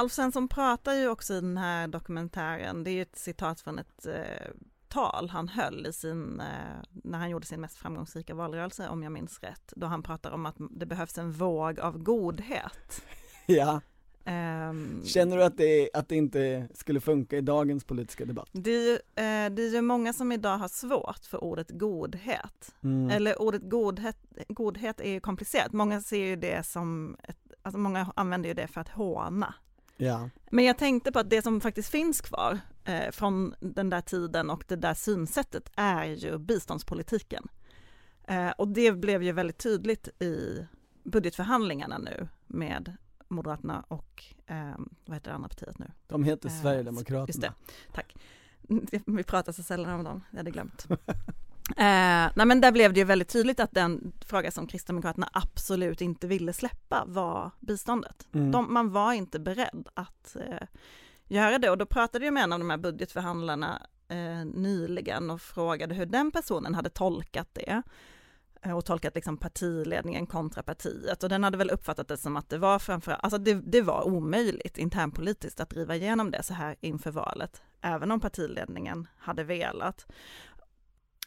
Alf 0.03 0.12
Svensson 0.12 0.48
pratar 0.48 0.93
ju 0.93 1.07
också 1.07 1.33
i 1.33 1.41
den 1.41 1.57
här 1.57 1.88
dokumentären, 1.88 2.83
det 2.83 2.91
är 2.91 2.93
ju 2.93 3.01
ett 3.01 3.15
citat 3.15 3.62
från 3.62 3.79
ett 3.79 4.05
eh, 4.05 4.51
tal 4.88 5.29
han 5.29 5.48
höll 5.48 5.86
i 5.86 5.93
sin, 5.93 6.39
eh, 6.39 6.83
när 6.91 7.19
han 7.19 7.29
gjorde 7.29 7.45
sin 7.45 7.62
mest 7.62 7.77
framgångsrika 7.77 8.36
valrörelse 8.36 8.89
om 8.89 9.03
jag 9.03 9.12
minns 9.12 9.39
rätt, 9.39 9.74
då 9.75 9.88
han 9.88 10.03
pratar 10.03 10.31
om 10.31 10.45
att 10.45 10.55
det 10.60 10.86
behövs 10.86 11.17
en 11.17 11.31
våg 11.31 11.79
av 11.79 11.98
godhet. 11.98 13.01
Ja, 13.45 13.81
Ehm, 14.25 15.01
känner 15.05 15.38
du 15.38 15.43
att 15.43 15.57
det, 15.57 15.89
att 15.93 16.10
det 16.10 16.15
inte 16.15 16.67
skulle 16.74 17.00
funka 17.00 17.38
i 17.38 17.41
dagens 17.41 17.83
politiska 17.83 18.25
debatt? 18.25 18.50
det, 18.51 18.72
är 18.72 18.83
ju, 18.83 18.93
eh, 18.93 19.55
det 19.55 19.63
är 19.63 19.74
ju 19.74 19.81
många 19.81 20.13
som 20.13 20.31
idag 20.31 20.57
har 20.57 20.67
svårt 20.67 21.25
för 21.25 21.43
ordet 21.43 21.69
godhet. 21.69 22.75
Mm. 22.83 23.10
Eller 23.10 23.41
ordet 23.41 23.62
godhet, 23.69 24.17
godhet 24.48 25.00
är 25.00 25.10
ju 25.10 25.19
komplicerat. 25.19 25.72
Många 25.72 26.01
ser 26.01 26.25
ju 26.25 26.36
det 26.36 26.65
som, 26.65 27.17
ett, 27.24 27.38
alltså 27.62 27.79
många 27.79 28.12
använder 28.15 28.50
ju 28.50 28.53
det 28.53 28.67
för 28.67 28.81
att 28.81 28.89
håna. 28.89 29.55
Ja, 30.03 30.29
Men 30.51 30.65
jag 30.65 30.77
tänkte 30.77 31.12
på 31.12 31.19
att 31.19 31.29
det 31.29 31.41
som 31.41 31.62
faktiskt 31.62 31.89
finns 31.89 32.22
kvar 32.22 32.60
eh, 32.83 33.12
från 33.12 33.55
den 33.60 33.89
där 33.89 34.01
tiden 34.01 34.50
och 34.50 34.63
det 34.67 34.75
där 34.75 34.93
synsättet 34.93 35.72
är 35.75 36.05
ju 36.05 36.38
biståndspolitiken. 36.38 37.48
Eh, 38.27 38.50
och 38.50 38.67
det 38.67 38.91
blev 38.91 39.24
ju 39.24 39.31
väldigt 39.31 39.57
tydligt 39.57 40.07
i 40.22 40.65
budgetförhandlingarna 41.03 41.98
nu 41.98 42.27
med 42.48 42.98
Moderaterna 43.27 43.86
och 43.88 44.24
eh, 44.48 44.77
vad 45.05 45.15
heter 45.15 45.29
det 45.31 45.36
andra 45.36 45.50
partiet 45.50 45.79
nu? 45.79 45.91
de 46.07 46.24
heter 46.24 46.50
Eh, 46.50 46.62
Sverigedemokraterna. 46.62 47.27
Just 47.27 47.41
det, 47.41 47.53
tack. 47.93 48.15
Vi 49.05 49.24
pratar 49.24 49.51
så 49.51 49.63
sällan 49.63 49.93
om 49.93 50.03
dem, 50.03 50.24
jag 50.31 50.38
hade 50.38 50.51
glömt. 50.51 50.88
Eh, 51.77 52.32
nej 52.36 52.46
men 52.46 52.62
där 52.62 52.72
blev 52.72 52.94
det 52.94 53.00
ju 53.00 53.06
väldigt 53.06 53.30
tydligt 53.30 53.60
att 53.60 53.72
den 53.72 54.13
fråga 54.25 54.51
som 54.51 54.68
Kristdemokraterna 54.68 55.30
absolut 55.34 56.01
inte 56.01 56.27
ville 56.27 56.53
släppa 56.53 57.03
var 57.08 57.51
biståndet. 57.60 58.27
Mm. 58.34 58.51
De, 58.51 58.74
man 58.74 58.92
var 58.92 59.13
inte 59.13 59.39
beredd 59.39 59.88
att 59.94 60.36
eh, 60.36 60.68
göra 61.27 61.58
det 61.58 61.70
och 61.70 61.77
då 61.77 61.86
pratade 61.86 62.25
jag 62.25 62.34
med 62.34 62.44
en 62.44 62.53
av 62.53 62.60
de 62.60 62.70
här 62.70 62.77
budgetförhandlarna 62.77 63.82
eh, 64.08 64.46
nyligen 64.46 65.30
och 65.30 65.42
frågade 65.42 65.96
hur 65.96 66.06
den 66.06 66.32
personen 66.32 66.75
hade 66.75 66.89
tolkat 66.89 67.48
det 67.53 67.82
eh, 68.62 68.77
och 68.77 68.86
tolkat 68.86 69.15
liksom 69.15 69.38
partiledningen 69.38 70.27
kontra 70.27 70.63
partiet 70.63 71.24
och 71.24 71.30
den 71.30 71.44
hade 71.44 71.58
väl 71.58 71.70
uppfattat 71.72 72.08
det 72.08 72.18
som 72.18 72.38
att 72.38 72.50
det 72.50 72.58
var 72.58 72.80
framförallt, 72.80 73.24
alltså 73.24 73.38
det, 73.38 73.53
det 73.53 73.82
var 73.82 74.03
omöjligt 74.08 74.77
internpolitiskt 74.77 75.60
att 75.60 75.70
driva 75.70 75.96
igenom 75.96 76.32
det 76.32 76.44
så 76.44 76.53
här 76.53 76.75
inför 76.82 77.12
valet, 77.12 77.62
även 77.82 78.12
om 78.12 78.20
partiledningen 78.20 79.08
hade 79.18 79.44
velat. 79.44 80.06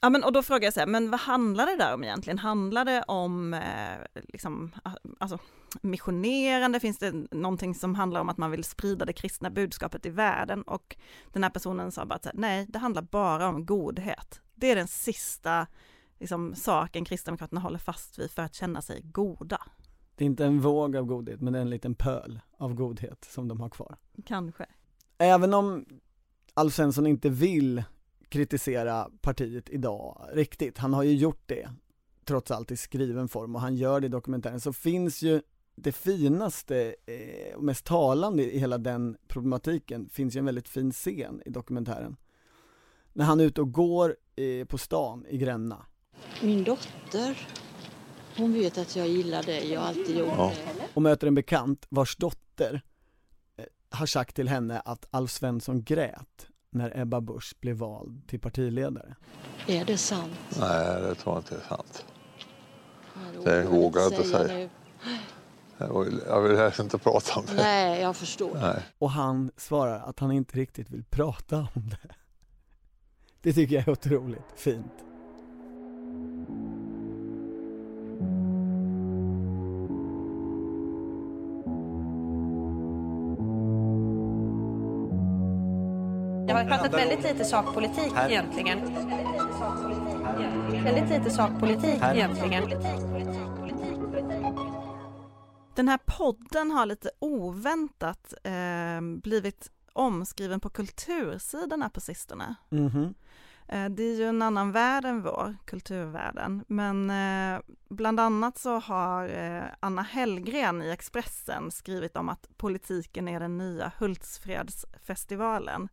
Ja 0.01 0.11
men 0.11 0.25
och 0.25 0.33
då 0.33 0.43
frågar 0.43 0.67
jag 0.67 0.75
så 0.75 0.81
här, 0.81 0.87
men 0.87 1.11
vad 1.11 1.21
handlar 1.21 1.67
det 1.67 1.77
där 1.77 1.95
om 1.95 2.05
egentligen? 2.05 2.39
Handlar 2.39 2.85
det 2.85 3.03
om 3.03 3.55
eh, 3.55 4.23
liksom, 4.29 4.73
alltså 5.19 5.39
missionerande? 5.81 6.81
Finns 6.81 6.99
det 6.99 7.13
någonting 7.31 7.75
som 7.75 7.95
handlar 7.95 8.21
om 8.21 8.29
att 8.29 8.37
man 8.37 8.51
vill 8.51 8.65
sprida 8.65 9.05
det 9.05 9.13
kristna 9.13 9.51
budskapet 9.51 10.07
i 10.07 10.11
världen? 10.11 10.63
Och 10.63 10.97
den 11.33 11.43
här 11.43 11.51
personen 11.51 11.93
sa 11.93 12.07
bara 12.07 12.15
att 12.15 12.27
nej, 12.35 12.67
det 12.69 12.79
handlar 12.79 13.03
bara 13.03 13.49
om 13.49 13.67
godhet. 13.67 14.41
Det 14.55 14.71
är 14.71 14.77
den 14.77 14.89
sista 14.89 15.67
liksom, 16.19 16.55
saken 16.55 17.05
Kristdemokraterna 17.05 17.61
håller 17.61 17.79
fast 17.79 18.19
vid 18.19 18.31
för 18.31 18.43
att 18.43 18.55
känna 18.55 18.83
sig 18.83 19.01
goda. 19.05 19.63
Det 20.15 20.25
är 20.25 20.27
inte 20.27 20.45
en 20.45 20.61
våg 20.61 20.97
av 20.97 21.05
godhet, 21.05 21.41
men 21.41 21.53
det 21.53 21.59
är 21.59 21.63
en 21.63 21.71
liten 21.71 21.95
pöl 21.95 22.41
av 22.59 22.75
godhet 22.75 23.25
som 23.31 23.49
de 23.49 23.61
har 23.61 23.69
kvar. 23.69 23.97
Kanske. 24.27 24.67
Även 25.19 25.55
om 25.55 25.87
Alf 26.55 26.75
Svensson 26.75 27.07
inte 27.07 27.29
vill 27.29 27.85
kritisera 28.29 29.11
partiet 29.21 29.69
idag 29.69 30.29
riktigt, 30.33 30.79
han 30.79 30.95
har 30.95 31.03
ju 31.03 31.15
gjort 31.15 31.43
det 31.47 31.69
trots 32.25 32.51
allt 32.51 32.71
i 32.71 32.77
skriven 32.77 33.29
form 33.29 33.55
och 33.55 33.61
han 33.61 33.77
gör 33.77 34.01
det 34.01 34.07
i 34.07 34.11
dokumentären, 34.11 34.61
så 34.61 34.73
finns 34.73 35.23
ju 35.23 35.43
det 35.77 35.93
finaste 35.93 36.95
eh, 37.07 37.57
och 37.57 37.65
mest 37.65 37.85
talande 37.85 38.55
i 38.55 38.59
hela 38.59 38.79
den 38.79 39.17
problematiken 39.29 40.09
finns 40.09 40.37
ju 40.37 40.39
en 40.39 40.45
väldigt 40.45 40.69
fin 40.69 40.93
scen 40.93 41.43
i 41.47 41.51
dokumentären. 41.51 42.17
När 43.13 43.25
han 43.25 43.41
är 43.41 43.45
ute 43.45 43.61
och 43.61 43.73
går 43.73 44.17
eh, 44.37 44.65
på 44.67 44.79
stan 44.79 45.27
i 45.29 45.39
Gränna. 45.39 45.87
Min 46.43 46.65
dotter, 46.65 47.49
hon 48.37 48.53
vet 48.53 48.79
att 48.79 48.97
jag 48.97 49.09
gillar 49.09 49.43
dig 49.43 49.79
och 49.79 49.85
alltid 49.85 50.19
gjort 50.19 50.29
ja. 50.37 50.53
det. 50.79 50.89
Och 50.95 51.03
möter 51.03 51.27
en 51.27 51.35
bekant 51.35 51.87
vars 51.89 52.17
dotter 52.17 52.83
eh, 53.57 53.65
har 53.91 54.07
sagt 54.07 54.37
till 54.37 54.49
henne 54.49 54.81
att 54.81 55.07
Alf 55.11 55.31
Svensson 55.31 55.83
grät 55.83 56.49
när 56.77 57.01
Ebba 57.01 57.21
Busch 57.21 57.55
blev 57.61 57.77
vald 57.77 58.29
till 58.29 58.41
partiledare. 58.41 59.17
Är 59.67 59.85
det 59.85 59.99
sant? 59.99 60.57
Nej, 60.61 61.03
det 61.03 61.15
tror 61.15 61.35
jag 61.35 61.41
inte 61.41 61.55
är 61.57 61.69
sant. 61.69 62.05
Det 63.45 63.63
vågar 63.63 64.03
jag 64.03 64.13
inte 64.13 64.29
säga. 64.29 64.69
Nu. 65.79 66.21
Jag 66.29 66.43
vill 66.43 66.57
helst 66.57 66.81
inte 66.81 66.99
prata 66.99 67.41
om 67.41 67.47
det. 67.47 67.55
Nej, 67.55 68.01
jag 68.01 68.17
förstår. 68.17 68.55
Nej. 68.55 68.83
Och 68.99 69.11
han 69.11 69.51
svarar 69.57 69.99
att 69.99 70.21
han 70.21 70.33
inte 70.33 70.59
riktigt 70.59 70.91
vill 70.91 71.05
prata 71.05 71.69
om 71.75 71.91
det. 71.91 72.15
Det 73.43 73.53
tycker 73.53 73.75
jag 73.75 73.89
är 73.89 73.93
otroligt 73.93 74.53
fint. 74.57 75.06
Pratat 86.69 86.95
väldigt 86.95 87.23
lite 87.23 87.45
sakpolitik 87.45 88.13
egentligen. 88.29 88.95
Väldigt 90.85 91.11
lite 91.11 91.31
sakpolitik 91.31 92.03
egentligen. 92.03 92.71
Den 95.75 95.89
här 95.89 95.99
podden 96.07 96.71
har 96.71 96.87
lite 96.87 97.11
oväntat 97.19 98.35
eh, 98.45 99.01
blivit 99.23 99.71
omskriven 99.93 100.61
på 100.61 100.71
kultursidorna 100.71 101.91
på 101.91 102.01
sistone. 102.01 102.55
Mm 102.71 102.89
-hmm. 102.89 103.15
det 103.89 104.03
är 104.03 104.17
ju 104.17 104.25
en 104.25 104.43
annan 104.43 104.73
värld 104.73 105.05
än 105.05 105.23
vår, 105.23 105.57
kulturvärlden, 105.65 106.65
men 106.69 107.11
eh, 107.11 107.61
bland 107.89 108.21
annat 108.21 108.59
så 108.59 108.79
har 108.79 109.29
eh, 109.29 109.63
Anna 109.81 110.03
Hellgren 110.03 110.83
i 110.83 110.91
Expressen 110.91 111.71
skrivit 111.71 112.17
om 112.17 112.29
att 112.29 112.49
politiken 112.57 113.29
är 113.29 113.41
den 113.41 113.59
nya 113.59 113.93
Hultsfredsfestivalen 113.99 115.89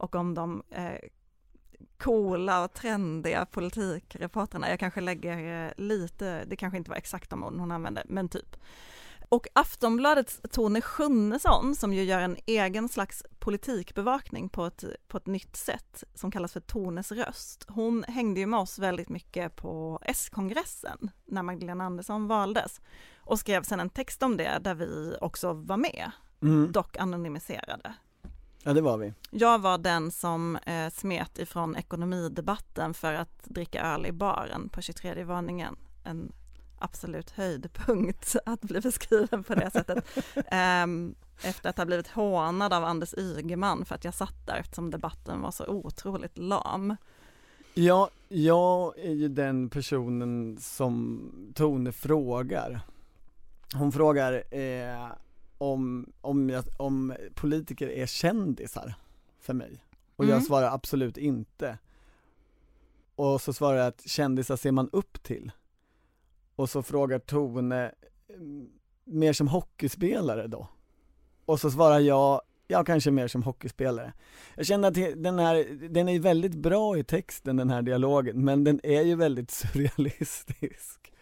och 0.00 0.14
om 0.14 0.34
de 0.34 0.62
eh, 0.70 0.98
coola 1.98 2.64
och 2.64 2.72
trendiga 2.72 3.46
politikreportrarna. 3.46 4.70
Jag 4.70 4.80
kanske 4.80 5.00
lägger 5.00 5.66
eh, 5.66 5.72
lite, 5.76 6.44
det 6.44 6.56
kanske 6.56 6.76
inte 6.76 6.90
var 6.90 6.96
exakt 6.96 7.30
de 7.30 7.44
orden 7.44 7.60
hon 7.60 7.72
använde, 7.72 8.02
men 8.08 8.28
typ. 8.28 8.56
Och 9.28 9.46
Aftonbladets 9.52 10.40
Tone 10.50 10.80
Schunnesson, 10.80 11.74
som 11.74 11.92
ju 11.92 12.02
gör 12.02 12.20
en 12.20 12.36
egen 12.46 12.88
slags 12.88 13.24
politikbevakning 13.38 14.48
på 14.48 14.66
ett, 14.66 14.84
på 15.08 15.16
ett 15.16 15.26
nytt 15.26 15.56
sätt, 15.56 16.04
som 16.14 16.30
kallas 16.30 16.52
för 16.52 16.60
Tones 16.60 17.12
röst, 17.12 17.64
hon 17.68 18.04
hängde 18.08 18.40
ju 18.40 18.46
med 18.46 18.60
oss 18.60 18.78
väldigt 18.78 19.08
mycket 19.08 19.56
på 19.56 19.98
S-kongressen, 20.02 21.10
när 21.24 21.42
Magdalena 21.42 21.84
Andersson 21.84 22.28
valdes, 22.28 22.80
och 23.16 23.38
skrev 23.38 23.62
sen 23.62 23.80
en 23.80 23.90
text 23.90 24.22
om 24.22 24.36
det, 24.36 24.58
där 24.60 24.74
vi 24.74 25.16
också 25.20 25.52
var 25.52 25.76
med, 25.76 26.10
mm. 26.42 26.72
dock 26.72 26.96
anonymiserade. 26.96 27.94
Ja, 28.62 28.72
det 28.72 28.80
var 28.80 28.98
vi. 28.98 29.12
Jag 29.30 29.58
var 29.58 29.78
den 29.78 30.10
som 30.10 30.56
eh, 30.56 30.90
smet 30.90 31.38
ifrån 31.38 31.76
ekonomidebatten 31.76 32.94
för 32.94 33.14
att 33.14 33.44
dricka 33.44 33.82
öl 33.82 34.06
i 34.06 34.12
baren 34.12 34.68
på 34.68 34.80
23 34.80 35.24
våningen. 35.24 35.76
En 36.04 36.32
absolut 36.78 37.30
höjdpunkt 37.30 38.36
att 38.46 38.60
bli 38.60 38.80
beskriven 38.80 39.44
på 39.44 39.54
det 39.54 39.70
sättet. 39.70 40.04
um, 40.84 41.14
efter 41.42 41.70
att 41.70 41.78
ha 41.78 41.84
blivit 41.84 42.08
hånad 42.08 42.72
av 42.72 42.84
Anders 42.84 43.14
Ygeman 43.14 43.84
för 43.84 43.94
att 43.94 44.04
jag 44.04 44.14
satt 44.14 44.46
där 44.46 44.56
eftersom 44.56 44.90
debatten 44.90 45.40
var 45.40 45.50
så 45.50 45.66
otroligt 45.66 46.38
lam. 46.38 46.96
Ja, 47.74 48.10
jag 48.28 48.98
är 48.98 49.12
ju 49.12 49.28
den 49.28 49.70
personen 49.70 50.56
som 50.60 51.20
Tone 51.54 51.92
frågar. 51.92 52.80
Hon 53.74 53.92
frågar 53.92 54.54
eh, 54.54 55.06
om, 55.60 56.12
om, 56.20 56.62
om 56.76 57.14
politiker 57.34 57.88
är 57.88 58.06
kändisar 58.06 58.94
för 59.40 59.54
mig. 59.54 59.84
Och 60.16 60.24
mm. 60.24 60.34
jag 60.34 60.44
svarar 60.44 60.74
absolut 60.74 61.16
inte. 61.16 61.78
Och 63.14 63.40
så 63.40 63.52
svarar 63.52 63.78
jag 63.78 63.86
att 63.86 64.08
kändisar 64.08 64.56
ser 64.56 64.72
man 64.72 64.90
upp 64.92 65.22
till. 65.22 65.52
Och 66.56 66.70
så 66.70 66.82
frågar 66.82 67.18
Tone, 67.18 67.92
mm, 68.28 68.68
mer 69.04 69.32
som 69.32 69.48
hockeyspelare 69.48 70.46
då? 70.46 70.68
Och 71.44 71.60
så 71.60 71.70
svarar 71.70 71.98
jag, 71.98 72.40
ja 72.66 72.84
kanske 72.84 73.10
mer 73.10 73.28
som 73.28 73.42
hockeyspelare. 73.42 74.12
Jag 74.56 74.66
känner 74.66 74.88
att 74.88 75.22
den 75.22 75.38
här, 75.38 75.88
den 75.88 76.08
är 76.08 76.18
väldigt 76.18 76.54
bra 76.54 76.98
i 76.98 77.04
texten 77.04 77.56
den 77.56 77.70
här 77.70 77.82
dialogen, 77.82 78.44
men 78.44 78.64
den 78.64 78.80
är 78.82 79.02
ju 79.02 79.14
väldigt 79.14 79.50
surrealistisk. 79.50 81.12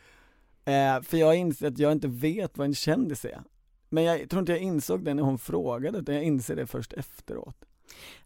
Eh, 0.65 1.03
för 1.03 1.17
jag 1.17 1.37
inser 1.37 1.69
att 1.69 1.79
jag 1.79 1.93
inte 1.93 2.09
vet 2.09 2.59
vad 2.59 2.67
en 2.67 2.75
kändis 2.75 3.25
är. 3.25 3.43
Men 3.89 4.05
jag 4.05 4.31
tror 4.31 4.41
inte 4.41 4.53
jag 4.53 4.61
insåg 4.61 5.05
det 5.05 5.15
när 5.15 5.23
hon 5.23 5.39
frågade, 5.39 5.99
utan 5.99 6.15
jag 6.15 6.25
inser 6.25 6.57
det 6.57 6.67
först 6.67 6.93
efteråt. 6.93 7.65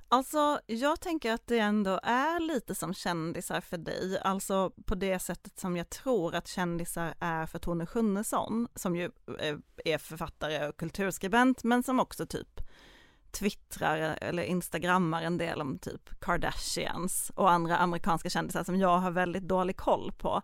Alltså, 0.09 0.61
jag 0.67 1.01
tänker 1.01 1.33
att 1.33 1.47
det 1.47 1.59
ändå 1.59 2.01
är 2.03 2.41
lite 2.41 2.75
som 2.75 2.95
kändisar 2.95 3.61
för 3.61 3.79
dig, 3.79 4.19
alltså 4.25 4.73
på 4.85 4.95
det 4.95 5.19
sättet 5.19 5.59
som 5.59 5.77
jag 5.77 5.91
tror 5.91 6.35
att 6.35 6.49
kändisar 6.49 7.15
är 7.19 7.47
för 7.47 7.59
Tone 7.59 7.87
Schunnesson, 7.87 8.69
som 8.75 8.97
ju 8.97 9.11
eh, 9.39 9.57
är 9.85 9.99
författare 9.99 10.69
och 10.69 10.77
kulturskribent, 10.77 11.65
men 11.65 11.83
som 11.83 12.01
också 12.01 12.27
typ 12.27 12.61
twittrar 13.31 14.01
eh, 14.01 14.29
eller 14.29 14.43
instagrammar 14.43 15.23
en 15.23 15.39
del 15.39 15.61
om 15.61 15.79
typ 15.79 16.21
Kardashians 16.21 17.33
och 17.35 17.51
andra 17.51 17.77
amerikanska 17.77 18.31
kändisar 18.31 18.65
som 18.65 18.77
jag 18.77 18.99
har 18.99 19.11
väldigt 19.11 19.49
dålig 19.49 19.77
koll 19.77 20.13
på. 20.19 20.43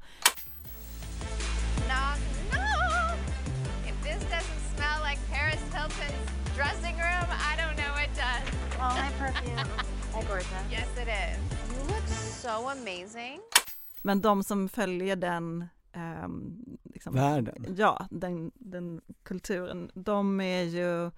Yes 10.71 10.89
it 10.97 11.09
is. 11.09 11.39
You 11.77 11.85
look 11.87 12.09
so 12.09 12.69
amazing. 12.69 13.41
Men 14.03 14.21
de 14.21 14.45
som 14.45 14.69
följer 14.69 15.17
den 15.17 15.69
um, 16.25 16.65
liksom, 16.85 17.15
Världen? 17.15 17.75
Ja, 17.79 18.07
den, 18.11 18.51
den 18.55 19.01
kulturen, 19.23 19.91
de 19.95 20.41
är 20.41 20.63
ju 20.63 21.11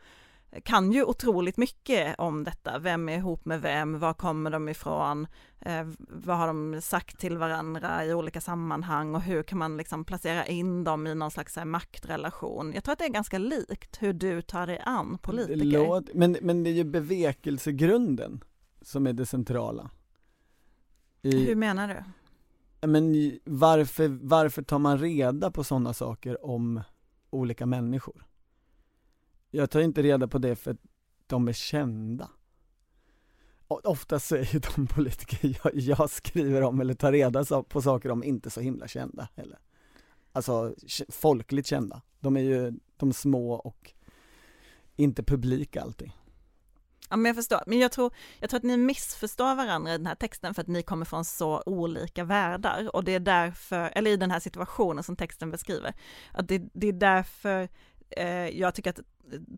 kan 0.65 0.93
ju 0.93 1.05
otroligt 1.05 1.57
mycket 1.57 2.15
om 2.19 2.45
detta. 2.45 2.79
Vem 2.79 3.09
är 3.09 3.17
ihop 3.17 3.45
med 3.45 3.61
vem? 3.61 3.99
Var 3.99 4.15
kommer 4.15 4.51
de 4.51 4.69
ifrån? 4.69 5.27
Eh, 5.61 5.87
vad 5.99 6.37
har 6.37 6.47
de 6.47 6.81
sagt 6.81 7.19
till 7.19 7.39
varandra 7.39 8.05
i 8.05 8.15
olika 8.15 8.41
sammanhang 8.41 9.15
och 9.15 9.23
hur 9.23 9.43
kan 9.43 9.59
man 9.59 9.77
liksom 9.77 10.05
placera 10.05 10.47
in 10.47 10.85
dem 10.85 11.07
i 11.07 11.15
någon 11.15 11.31
slags 11.31 11.57
här, 11.57 11.65
maktrelation? 11.65 12.73
Jag 12.75 12.85
tror 12.85 12.93
att 12.93 12.99
det 12.99 13.05
är 13.05 13.09
ganska 13.09 13.39
likt 13.39 14.03
hur 14.03 14.13
du 14.13 14.43
tar 14.43 14.67
dig 14.67 14.83
an 14.85 15.19
politiker. 15.23 15.65
Låt, 15.65 16.15
men, 16.15 16.37
men 16.43 16.65
det 16.65 16.71
är 16.71 16.75
ju 16.75 16.85
bevekelsegrunden 16.85 18.45
som 18.83 19.07
är 19.07 19.13
det 19.13 19.27
centrala. 19.27 19.91
I, 21.23 21.47
hur 21.47 21.55
menar 21.57 21.89
du? 21.89 22.05
Men 22.87 23.39
varför, 23.45 24.19
varför 24.23 24.63
tar 24.63 24.79
man 24.79 24.99
reda 24.99 25.51
på 25.51 25.65
sådana 25.65 25.95
saker 25.95 26.47
om 26.47 26.81
olika 27.31 27.67
människor? 27.67 28.27
Jag 29.51 29.71
tar 29.71 29.81
inte 29.81 30.03
reda 30.03 30.29
på 30.29 30.39
det 30.39 30.57
för 30.57 30.71
att 30.71 30.81
de 31.27 31.49
är 31.49 31.53
kända. 31.53 32.31
Oftast 33.69 34.27
så 34.27 34.37
är 34.37 34.55
ju 34.55 34.59
de 34.77 34.87
politiker 34.87 35.59
jag, 35.65 35.75
jag, 35.75 36.11
skriver 36.11 36.63
om 36.63 36.81
eller 36.81 36.95
tar 36.95 37.13
reda 37.13 37.63
på 37.63 37.83
saker 37.83 38.11
om 38.11 38.25
inte 38.25 38.51
så 38.51 38.61
himla 38.61 38.89
kända 38.89 39.29
heller. 39.37 39.59
Alltså 40.33 40.75
folkligt 41.09 41.67
kända. 41.67 42.03
De 42.21 42.37
är 42.37 42.41
ju 42.41 42.73
de 42.97 43.13
små 43.13 43.53
och 43.53 43.93
inte 44.97 45.23
publika 45.23 45.83
alltid. 45.83 46.11
Ja 47.11 47.17
men 47.17 47.25
jag 47.25 47.37
förstår, 47.37 47.61
men 47.67 47.79
jag 47.79 47.93
tror, 47.93 48.15
jag 48.39 48.51
tror 48.51 48.59
att 48.59 48.65
ni 48.65 48.77
missförstår 48.77 49.55
varandra 49.55 49.95
i 49.95 49.97
den 49.97 50.07
här 50.07 50.15
texten 50.15 50.55
för 50.55 50.63
att 50.63 50.69
ni 50.69 50.83
kommer 50.83 51.05
från 51.05 51.25
så 51.25 51.63
olika 51.67 52.25
världar 52.25 52.97
och 52.97 53.05
det 53.05 53.15
är 53.15 53.21
därför, 53.21 53.91
eller 53.95 54.11
i 54.11 54.17
den 54.17 54.31
här 54.31 54.41
situationen 54.41 55.05
som 55.05 55.17
texten 55.17 55.51
beskriver, 55.51 55.95
att 56.33 56.49
det, 56.49 56.63
det 56.73 56.89
är 56.89 56.93
därför 56.93 57.69
eh, 58.11 58.49
jag 58.49 58.75
tycker 58.75 58.91
att 58.91 59.01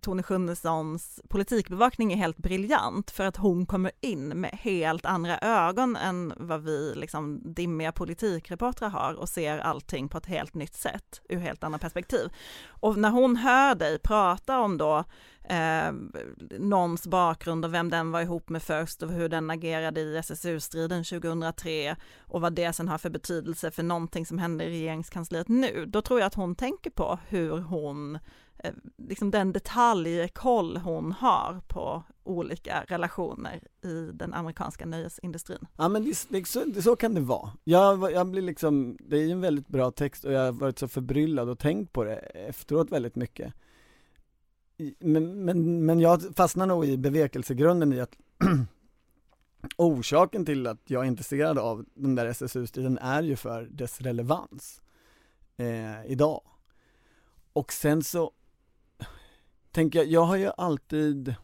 Tone 0.01 0.23
Schunnessons 0.23 1.21
politikbevakning 1.29 2.13
är 2.13 2.17
helt 2.17 2.37
briljant 2.37 3.11
för 3.11 3.25
att 3.25 3.37
hon 3.37 3.67
kommer 3.67 3.93
in 4.01 4.29
med 4.29 4.51
helt 4.51 5.07
andra 5.07 5.39
ögon 5.39 5.97
än 5.97 6.33
vad 6.37 6.63
vi 6.63 6.93
liksom 6.95 7.55
dimmiga 7.55 7.93
politikreportrar 7.93 8.89
har 8.89 9.15
och 9.15 9.29
ser 9.29 9.59
allting 9.59 10.09
på 10.09 10.19
ett 10.19 10.27
helt 10.27 10.55
nytt 10.55 10.75
sätt 10.75 11.21
ur 11.29 11.39
helt 11.39 11.65
andra 11.65 11.79
perspektiv. 11.79 12.29
Och 12.69 12.99
när 12.99 13.11
hon 13.11 13.37
hör 13.37 13.75
dig 13.75 13.99
prata 13.99 14.61
om 14.61 14.79
då 14.79 15.05
eh, 15.45 15.93
någons 16.59 17.07
bakgrund 17.07 17.65
och 17.65 17.75
vem 17.75 17.91
den 17.91 18.11
var 18.11 18.21
ihop 18.21 18.49
med 18.49 18.63
först 18.63 19.03
och 19.03 19.13
hur 19.13 19.29
den 19.29 19.51
agerade 19.51 20.01
i 20.01 20.17
SSU-striden 20.17 21.05
2003 21.05 21.97
och 22.21 22.41
vad 22.41 22.53
det 22.53 22.73
sen 22.73 22.89
har 22.89 22.99
för 22.99 23.11
betydelse 23.11 23.71
för 23.71 23.83
någonting 23.83 24.27
som 24.27 24.39
händer 24.39 24.65
i 24.65 24.71
regeringskansliet 24.71 25.49
nu, 25.49 25.87
då 25.87 26.03
tror 26.03 26.21
jag 26.21 26.27
att 26.27 26.35
hon 26.35 26.55
tänker 26.55 26.91
på 26.91 27.19
hur 27.29 27.59
hon 27.59 28.19
Eh, 28.64 28.72
liksom 28.96 29.31
den 29.31 29.53
detaljkoll 29.53 30.77
hon 30.77 31.12
har 31.12 31.61
på 31.68 32.03
olika 32.25 32.85
relationer 32.88 33.61
i 33.85 34.11
den 34.12 34.35
amerikanska 34.35 34.87
nöjesindustrin. 34.87 35.66
Ja 35.77 35.88
men 35.88 36.05
det, 36.05 36.27
det, 36.29 36.48
så, 36.48 36.64
det, 36.64 36.83
så 36.83 36.96
kan 36.96 37.14
det 37.14 37.20
vara. 37.20 37.51
Jag, 37.64 38.12
jag 38.12 38.27
blir 38.27 38.42
liksom, 38.42 38.96
det 39.01 39.16
är 39.16 39.29
en 39.29 39.40
väldigt 39.40 39.68
bra 39.68 39.90
text 39.90 40.25
och 40.25 40.33
jag 40.33 40.44
har 40.44 40.53
varit 40.53 40.79
så 40.79 40.88
förbryllad 40.88 41.48
och 41.48 41.59
tänkt 41.59 41.92
på 41.92 42.05
det 42.05 42.16
efteråt 42.16 42.90
väldigt 42.90 43.16
mycket. 43.16 43.55
Men, 44.98 45.44
men, 45.44 45.87
men 45.87 46.01
jag 46.01 46.22
fastnar 46.37 46.66
nog 46.66 46.85
i 46.85 46.96
bevekelsegrunden 46.96 47.92
i 47.92 48.01
att 48.01 48.16
orsaken 49.77 50.44
till 50.44 50.66
att 50.66 50.90
jag 50.90 51.03
är 51.03 51.09
intresserad 51.09 51.59
av 51.59 51.85
den 51.94 52.14
där 52.14 52.27
SSU-striden 52.27 52.98
är 52.98 53.22
ju 53.22 53.37
för 53.37 53.62
dess 53.62 54.01
relevans 54.01 54.83
eh, 55.57 56.07
idag. 56.07 56.42
Och 57.53 57.72
sen 57.72 58.03
så 58.03 58.33
tänker 59.73 59.99
jag, 59.99 60.09
jag 60.09 60.25
har 60.25 60.37
ju 60.37 60.51
alltid 60.57 61.35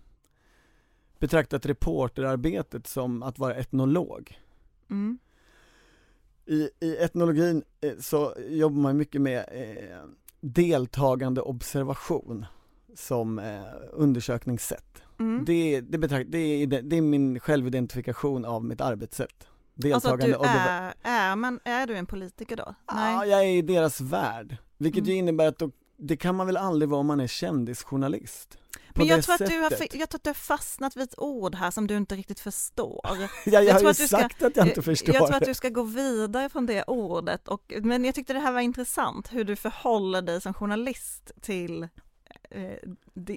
betraktat 1.19 1.67
reporterarbetet 1.67 2.87
som 2.87 3.23
att 3.23 3.39
vara 3.39 3.55
etnolog. 3.55 4.41
Mm. 4.91 5.19
I, 6.47 6.71
I 6.81 6.97
etnologin 6.97 7.63
eh, 7.81 7.93
så 8.01 8.35
jobbar 8.49 8.81
man 8.81 8.97
mycket 8.97 9.21
med 9.21 9.45
eh, 9.53 10.09
deltagande 10.41 11.41
observation 11.41 12.47
som 12.95 13.39
eh, 13.39 13.63
undersökningssätt. 13.93 15.03
Mm. 15.19 15.45
Det, 15.45 15.81
det, 15.81 15.99
betrakt, 15.99 16.33
det, 16.33 16.39
är, 16.39 16.67
det 16.67 16.97
är 16.97 17.03
min 17.03 17.41
självidentifikation 17.41 18.45
av 18.45 18.65
mitt 18.65 18.81
arbetssätt. 18.81 19.49
Deltagande 19.75 20.37
alltså 20.37 20.53
du 20.53 20.59
är, 20.59 20.95
är, 21.03 21.37
man, 21.37 21.61
är 21.65 21.87
du 21.87 21.97
en 21.97 22.07
politiker 22.07 22.57
då? 22.57 22.75
Nej. 22.95 23.15
Ja, 23.15 23.27
jag 23.27 23.45
är 23.45 23.49
i 23.49 23.63
deras 23.63 24.01
värld. 24.01 24.57
Vilket 24.79 24.99
mm. 24.99 25.11
ju 25.11 25.17
innebär 25.17 25.49
att 25.49 25.59
då 25.59 25.71
det 25.99 26.17
kan 26.17 26.35
man 26.35 26.47
väl 26.47 26.57
aldrig 26.57 26.89
vara 26.89 27.01
om 27.01 27.07
man 27.07 27.21
är 27.21 27.27
kändisjournalist? 27.27 28.59
Men 28.95 29.07
jag 29.07 29.25
tror, 29.25 29.35
att 29.35 29.51
du 29.51 29.61
har, 29.61 29.71
jag 29.71 30.09
tror 30.09 30.19
att 30.19 30.25
du 30.25 30.29
har 30.29 30.35
fastnat 30.35 30.97
vid 30.97 31.03
ett 31.03 31.19
ord 31.19 31.55
här 31.55 31.71
som 31.71 31.87
du 31.87 31.97
inte 31.97 32.15
riktigt 32.15 32.41
förstår. 32.41 33.01
ja, 33.05 33.29
jag, 33.45 33.65
jag 33.65 33.75
har 33.75 33.81
ju 33.81 33.95
sagt 33.95 34.37
ska, 34.37 34.47
att 34.47 34.57
jag 34.57 34.67
inte 34.67 34.83
förstår 34.83 35.15
Jag 35.15 35.27
tror 35.27 35.37
att 35.37 35.45
du 35.45 35.55
ska 35.55 35.69
gå 35.69 35.83
vidare 35.83 36.49
från 36.49 36.67
det 36.67 36.85
ordet, 36.87 37.49
och, 37.49 37.73
men 37.83 38.05
jag 38.05 38.15
tyckte 38.15 38.33
det 38.33 38.39
här 38.39 38.53
var 38.53 38.61
intressant, 38.61 39.33
hur 39.33 39.45
du 39.45 39.57
förhåller 39.57 40.23
dig 40.23 40.41
som 40.41 40.55
journalist 40.55 41.33
till 41.41 41.83
eh, 42.51 42.91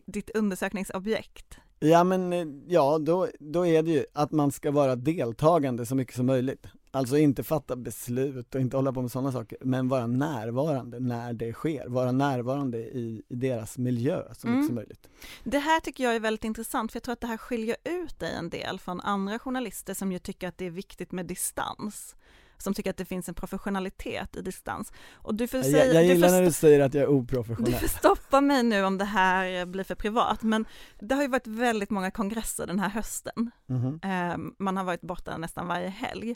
ditt 0.06 0.30
undersökningsobjekt. 0.30 1.58
Ja 1.80 2.04
men, 2.04 2.34
eh, 2.34 2.46
ja 2.68 2.98
då, 2.98 3.28
då 3.40 3.66
är 3.66 3.84
det 3.84 3.92
ju 3.92 4.06
att 4.14 4.32
man 4.32 4.52
ska 4.52 4.72
vara 4.72 4.96
deltagande 4.96 5.86
så 5.86 5.96
mycket 5.96 6.16
som 6.16 6.26
möjligt. 6.26 6.68
Alltså 6.94 7.18
inte 7.18 7.44
fatta 7.44 7.76
beslut 7.76 8.56
och 8.56 8.62
inte 8.62 8.78
hålla 8.78 8.94
på 8.94 9.02
med 9.02 9.12
sådana 9.12 9.32
saker, 9.32 9.58
men 9.62 9.88
vara 9.88 10.08
närvarande 10.08 11.00
när 11.00 11.34
det 11.34 11.54
sker, 11.54 11.88
vara 11.88 12.12
närvarande 12.12 12.78
i, 12.78 13.24
i 13.30 13.36
deras 13.36 13.78
miljö 13.78 14.24
så 14.34 14.48
mycket 14.48 14.58
mm. 14.58 14.66
som 14.66 14.76
möjligt. 14.76 15.10
Det 15.44 15.60
här 15.60 15.80
tycker 15.80 16.04
jag 16.04 16.16
är 16.16 16.20
väldigt 16.20 16.44
intressant, 16.44 16.92
för 16.92 16.98
jag 16.98 17.04
tror 17.04 17.14
att 17.14 17.22
det 17.22 17.28
här 17.28 17.38
skiljer 17.38 17.76
ut 17.84 18.20
dig 18.20 18.34
en 18.34 18.50
del 18.50 18.80
från 18.80 19.02
andra 19.02 19.40
journalister 19.40 19.94
som 19.94 20.12
ju 20.12 20.20
tycker 20.20 20.48
att 20.48 20.58
det 20.58 20.66
är 20.66 20.72
viktigt 20.72 21.12
med 21.12 21.26
distans 21.26 22.16
som 22.62 22.74
tycker 22.74 22.90
att 22.90 22.98
det 22.98 23.06
finns 23.06 23.30
en 23.30 23.36
professionalitet 23.36 24.36
i 24.36 24.42
distans. 24.42 24.94
Och 25.14 25.36
du 25.36 25.48
får 25.48 25.62
säga, 25.62 25.94
jag 25.94 26.04
gillar 26.04 26.28
du 26.28 26.34
när 26.34 26.42
du 26.42 26.52
säger 26.52 26.80
att 26.80 26.94
jag 26.94 27.04
är 27.04 27.10
oprofessionell. 27.10 27.72
Du 27.72 27.78
får 27.78 27.88
stoppa 27.88 28.42
mig 28.42 28.64
nu 28.64 28.84
om 28.84 28.98
det 28.98 29.06
här 29.06 29.66
blir 29.66 29.84
för 29.84 29.96
privat, 29.96 30.44
men 30.44 30.66
det 31.00 31.16
har 31.16 31.22
ju 31.22 31.28
varit 31.28 31.48
väldigt 31.48 31.90
många 31.90 32.12
kongresser 32.12 32.68
den 32.68 32.80
här 32.80 32.90
hösten. 32.90 33.52
Mm 33.70 34.00
-hmm. 34.00 34.54
Man 34.60 34.78
har 34.78 34.84
varit 34.84 35.02
borta 35.02 35.38
nästan 35.38 35.68
varje 35.68 35.90
helg. 35.90 36.36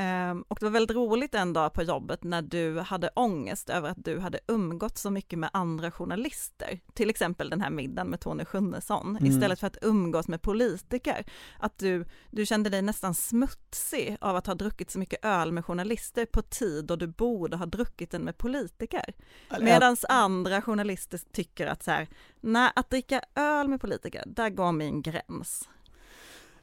Um, 0.00 0.44
och 0.48 0.58
det 0.60 0.66
var 0.66 0.70
väldigt 0.70 0.96
roligt 0.96 1.34
en 1.34 1.52
dag 1.52 1.72
på 1.72 1.82
jobbet 1.82 2.24
när 2.24 2.42
du 2.42 2.78
hade 2.78 3.08
ångest 3.08 3.70
över 3.70 3.90
att 3.90 4.04
du 4.04 4.18
hade 4.18 4.40
umgått 4.48 4.98
så 4.98 5.10
mycket 5.10 5.38
med 5.38 5.50
andra 5.52 5.90
journalister, 5.90 6.80
till 6.94 7.10
exempel 7.10 7.50
den 7.50 7.60
här 7.60 7.70
middagen 7.70 8.10
med 8.10 8.20
Tony 8.20 8.44
Schunnesson, 8.44 9.16
mm. 9.16 9.30
istället 9.30 9.60
för 9.60 9.66
att 9.66 9.76
umgås 9.82 10.28
med 10.28 10.42
politiker. 10.42 11.24
Att 11.58 11.78
du, 11.78 12.04
du 12.30 12.46
kände 12.46 12.70
dig 12.70 12.82
nästan 12.82 13.14
smutsig 13.14 14.16
av 14.20 14.36
att 14.36 14.46
ha 14.46 14.54
druckit 14.54 14.90
så 14.90 14.98
mycket 14.98 15.24
öl 15.24 15.52
med 15.52 15.64
journalister 15.64 16.26
på 16.26 16.42
tid 16.42 16.84
då 16.84 16.96
du 16.96 17.06
borde 17.06 17.56
ha 17.56 17.66
druckit 17.66 18.10
den 18.10 18.22
med 18.22 18.38
politiker. 18.38 19.14
Medan 19.60 19.96
andra 20.08 20.62
journalister 20.62 21.20
tycker 21.32 21.66
att 21.66 21.82
så 21.82 21.90
här, 21.90 22.08
nej, 22.40 22.70
att 22.74 22.90
dricka 22.90 23.22
öl 23.34 23.68
med 23.68 23.80
politiker, 23.80 24.24
där 24.26 24.50
går 24.50 24.72
min 24.72 25.02
gräns. 25.02 25.68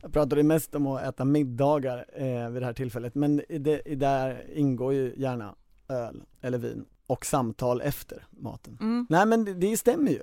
Jag 0.07 0.13
pratade 0.13 0.43
mest 0.43 0.75
om 0.75 0.87
att 0.87 1.01
äta 1.01 1.25
middagar 1.25 2.05
eh, 2.13 2.49
vid 2.49 2.61
det 2.61 2.65
här 2.65 2.73
tillfället, 2.73 3.15
men 3.15 3.41
i 3.49 3.57
det, 3.57 3.81
i 3.85 3.95
där 3.95 4.45
ingår 4.53 4.93
ju 4.93 5.13
gärna 5.17 5.55
öl 5.87 6.23
eller 6.41 6.57
vin 6.57 6.85
och 7.07 7.25
samtal 7.25 7.81
efter 7.81 8.27
maten. 8.29 8.77
Mm. 8.81 9.07
Nej 9.09 9.25
men 9.25 9.45
det, 9.45 9.53
det 9.53 9.77
stämmer 9.77 10.11
ju. 10.11 10.21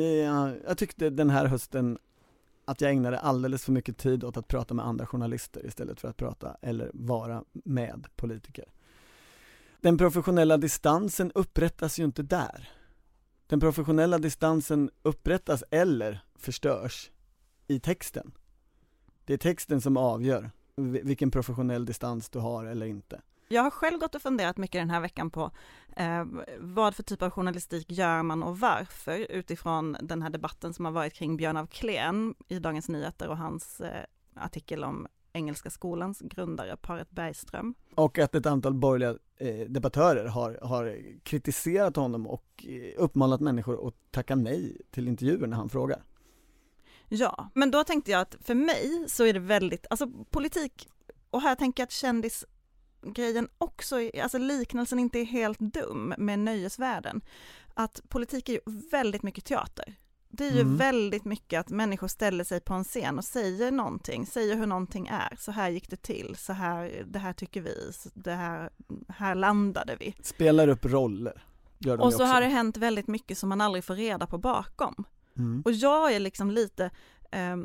Jag, 0.00 0.56
jag 0.66 0.78
tyckte 0.78 1.10
den 1.10 1.30
här 1.30 1.46
hösten 1.46 1.98
att 2.64 2.80
jag 2.80 2.90
ägnade 2.90 3.18
alldeles 3.18 3.64
för 3.64 3.72
mycket 3.72 3.98
tid 3.98 4.24
åt 4.24 4.36
att 4.36 4.48
prata 4.48 4.74
med 4.74 4.86
andra 4.86 5.06
journalister 5.06 5.66
istället 5.66 6.00
för 6.00 6.08
att 6.08 6.16
prata 6.16 6.56
eller 6.62 6.90
vara 6.94 7.44
med 7.52 8.06
politiker. 8.16 8.64
Den 9.80 9.98
professionella 9.98 10.56
distansen 10.56 11.32
upprättas 11.34 11.98
ju 11.98 12.04
inte 12.04 12.22
där. 12.22 12.68
Den 13.46 13.60
professionella 13.60 14.18
distansen 14.18 14.90
upprättas 15.02 15.64
eller 15.70 16.24
förstörs 16.38 17.10
i 17.66 17.80
texten. 17.80 18.32
Det 19.26 19.32
är 19.32 19.38
texten 19.38 19.80
som 19.80 19.96
avgör 19.96 20.50
vilken 20.76 21.30
professionell 21.30 21.84
distans 21.84 22.28
du 22.28 22.38
har 22.38 22.64
eller 22.64 22.86
inte. 22.86 23.20
Jag 23.48 23.62
har 23.62 23.70
själv 23.70 23.98
gått 23.98 24.14
och 24.14 24.22
funderat 24.22 24.56
mycket 24.56 24.80
den 24.80 24.90
här 24.90 25.00
veckan 25.00 25.30
på 25.30 25.50
eh, 25.96 26.24
vad 26.58 26.94
för 26.94 27.02
typ 27.02 27.22
av 27.22 27.30
journalistik 27.30 27.90
gör 27.90 28.22
man 28.22 28.42
och 28.42 28.58
varför 28.58 29.18
utifrån 29.30 29.96
den 30.02 30.22
här 30.22 30.30
debatten 30.30 30.74
som 30.74 30.84
har 30.84 30.92
varit 30.92 31.14
kring 31.14 31.36
Björn 31.36 31.56
af 31.56 31.70
Kleen 31.70 32.34
i 32.48 32.58
Dagens 32.58 32.88
Nyheter 32.88 33.28
och 33.28 33.36
hans 33.36 33.80
eh, 33.80 34.04
artikel 34.34 34.84
om 34.84 35.06
Engelska 35.32 35.70
skolans 35.70 36.20
grundare 36.20 36.76
Paret 36.76 37.10
Bergström. 37.10 37.74
Och 37.94 38.18
att 38.18 38.34
ett 38.34 38.46
antal 38.46 38.74
borgerliga 38.74 39.18
eh, 39.36 39.68
debattörer 39.68 40.26
har, 40.26 40.58
har 40.62 40.98
kritiserat 41.22 41.96
honom 41.96 42.26
och 42.26 42.66
eh, 42.68 43.02
uppmanat 43.02 43.40
människor 43.40 43.88
att 43.88 43.94
tacka 44.10 44.34
nej 44.34 44.80
till 44.90 45.08
intervjuer 45.08 45.46
när 45.46 45.56
han 45.56 45.68
frågar. 45.68 46.02
Ja, 47.08 47.50
men 47.54 47.70
då 47.70 47.84
tänkte 47.84 48.10
jag 48.10 48.20
att 48.20 48.36
för 48.40 48.54
mig 48.54 49.04
så 49.08 49.24
är 49.24 49.32
det 49.32 49.40
väldigt, 49.40 49.86
alltså 49.90 50.06
politik, 50.30 50.88
och 51.30 51.42
här 51.42 51.54
tänker 51.54 51.80
jag 51.82 51.86
att 51.86 51.92
kändisgrejen 51.92 53.48
också, 53.58 53.96
alltså 54.22 54.38
liknelsen 54.38 54.98
inte 54.98 55.18
är 55.18 55.24
helt 55.24 55.58
dum 55.58 56.14
med 56.18 56.38
nöjesvärlden. 56.38 57.20
Att 57.74 58.00
politik 58.08 58.48
är 58.48 58.52
ju 58.52 58.60
väldigt 58.90 59.22
mycket 59.22 59.44
teater. 59.44 59.94
Det 60.28 60.46
är 60.46 60.52
ju 60.52 60.60
mm. 60.60 60.76
väldigt 60.76 61.24
mycket 61.24 61.60
att 61.60 61.68
människor 61.68 62.08
ställer 62.08 62.44
sig 62.44 62.60
på 62.60 62.74
en 62.74 62.84
scen 62.84 63.18
och 63.18 63.24
säger 63.24 63.70
någonting, 63.70 64.26
säger 64.26 64.56
hur 64.56 64.66
någonting 64.66 65.06
är. 65.06 65.36
Så 65.38 65.52
här 65.52 65.68
gick 65.68 65.90
det 65.90 66.02
till, 66.02 66.36
så 66.38 66.52
här, 66.52 67.04
det 67.06 67.18
här 67.18 67.32
tycker 67.32 67.60
vi, 67.60 67.92
det 68.14 68.32
här, 68.32 68.70
här 69.08 69.34
landade 69.34 69.96
vi. 70.00 70.14
Spelar 70.22 70.68
upp 70.68 70.84
roller. 70.84 71.44
Gör 71.78 71.96
de 71.96 72.02
och 72.02 72.12
så 72.12 72.16
också. 72.16 72.24
har 72.24 72.40
det 72.40 72.46
hänt 72.46 72.76
väldigt 72.76 73.06
mycket 73.06 73.38
som 73.38 73.48
man 73.48 73.60
aldrig 73.60 73.84
får 73.84 73.94
reda 73.94 74.26
på 74.26 74.38
bakom. 74.38 75.04
Mm. 75.36 75.62
Och 75.64 75.72
jag 75.72 76.12
är 76.12 76.20
liksom 76.20 76.50
lite 76.50 76.90
eh, 77.30 77.56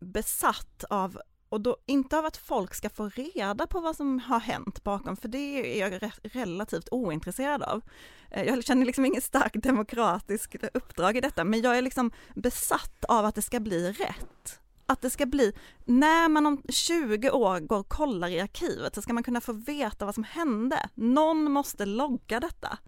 besatt 0.00 0.84
av 0.90 1.18
och 1.48 1.60
då 1.60 1.76
inte 1.86 2.18
av 2.18 2.24
att 2.24 2.36
folk 2.36 2.74
ska 2.74 2.90
få 2.90 3.08
reda 3.08 3.66
på 3.66 3.80
vad 3.80 3.96
som 3.96 4.18
har 4.18 4.40
hänt 4.40 4.84
bakom, 4.84 5.16
för 5.16 5.28
det 5.28 5.38
är 5.38 5.80
jag 5.80 6.02
re 6.02 6.12
relativt 6.22 6.88
ointresserad 6.90 7.62
av. 7.62 7.82
Eh, 8.30 8.44
jag 8.44 8.64
känner 8.64 8.86
liksom 8.86 9.04
inget 9.04 9.24
starkt 9.24 9.62
demokratiskt 9.62 10.64
uppdrag 10.74 11.16
i 11.16 11.20
detta, 11.20 11.44
men 11.44 11.60
jag 11.60 11.78
är 11.78 11.82
liksom 11.82 12.10
besatt 12.34 13.04
av 13.04 13.24
att 13.24 13.34
det 13.34 13.42
ska 13.42 13.60
bli 13.60 13.92
rätt. 13.92 14.60
Att 14.86 15.00
det 15.00 15.10
ska 15.10 15.26
bli, 15.26 15.52
när 15.84 16.28
man 16.28 16.46
om 16.46 16.62
20 16.68 17.30
år 17.30 17.60
går 17.60 17.78
och 17.78 17.88
kollar 17.88 18.28
i 18.28 18.40
arkivet 18.40 18.94
så 18.94 19.02
ska 19.02 19.12
man 19.12 19.22
kunna 19.22 19.40
få 19.40 19.52
veta 19.52 20.04
vad 20.04 20.14
som 20.14 20.24
hände. 20.24 20.88
Någon 20.94 21.52
måste 21.52 21.86
logga 21.86 22.40
detta. 22.40 22.78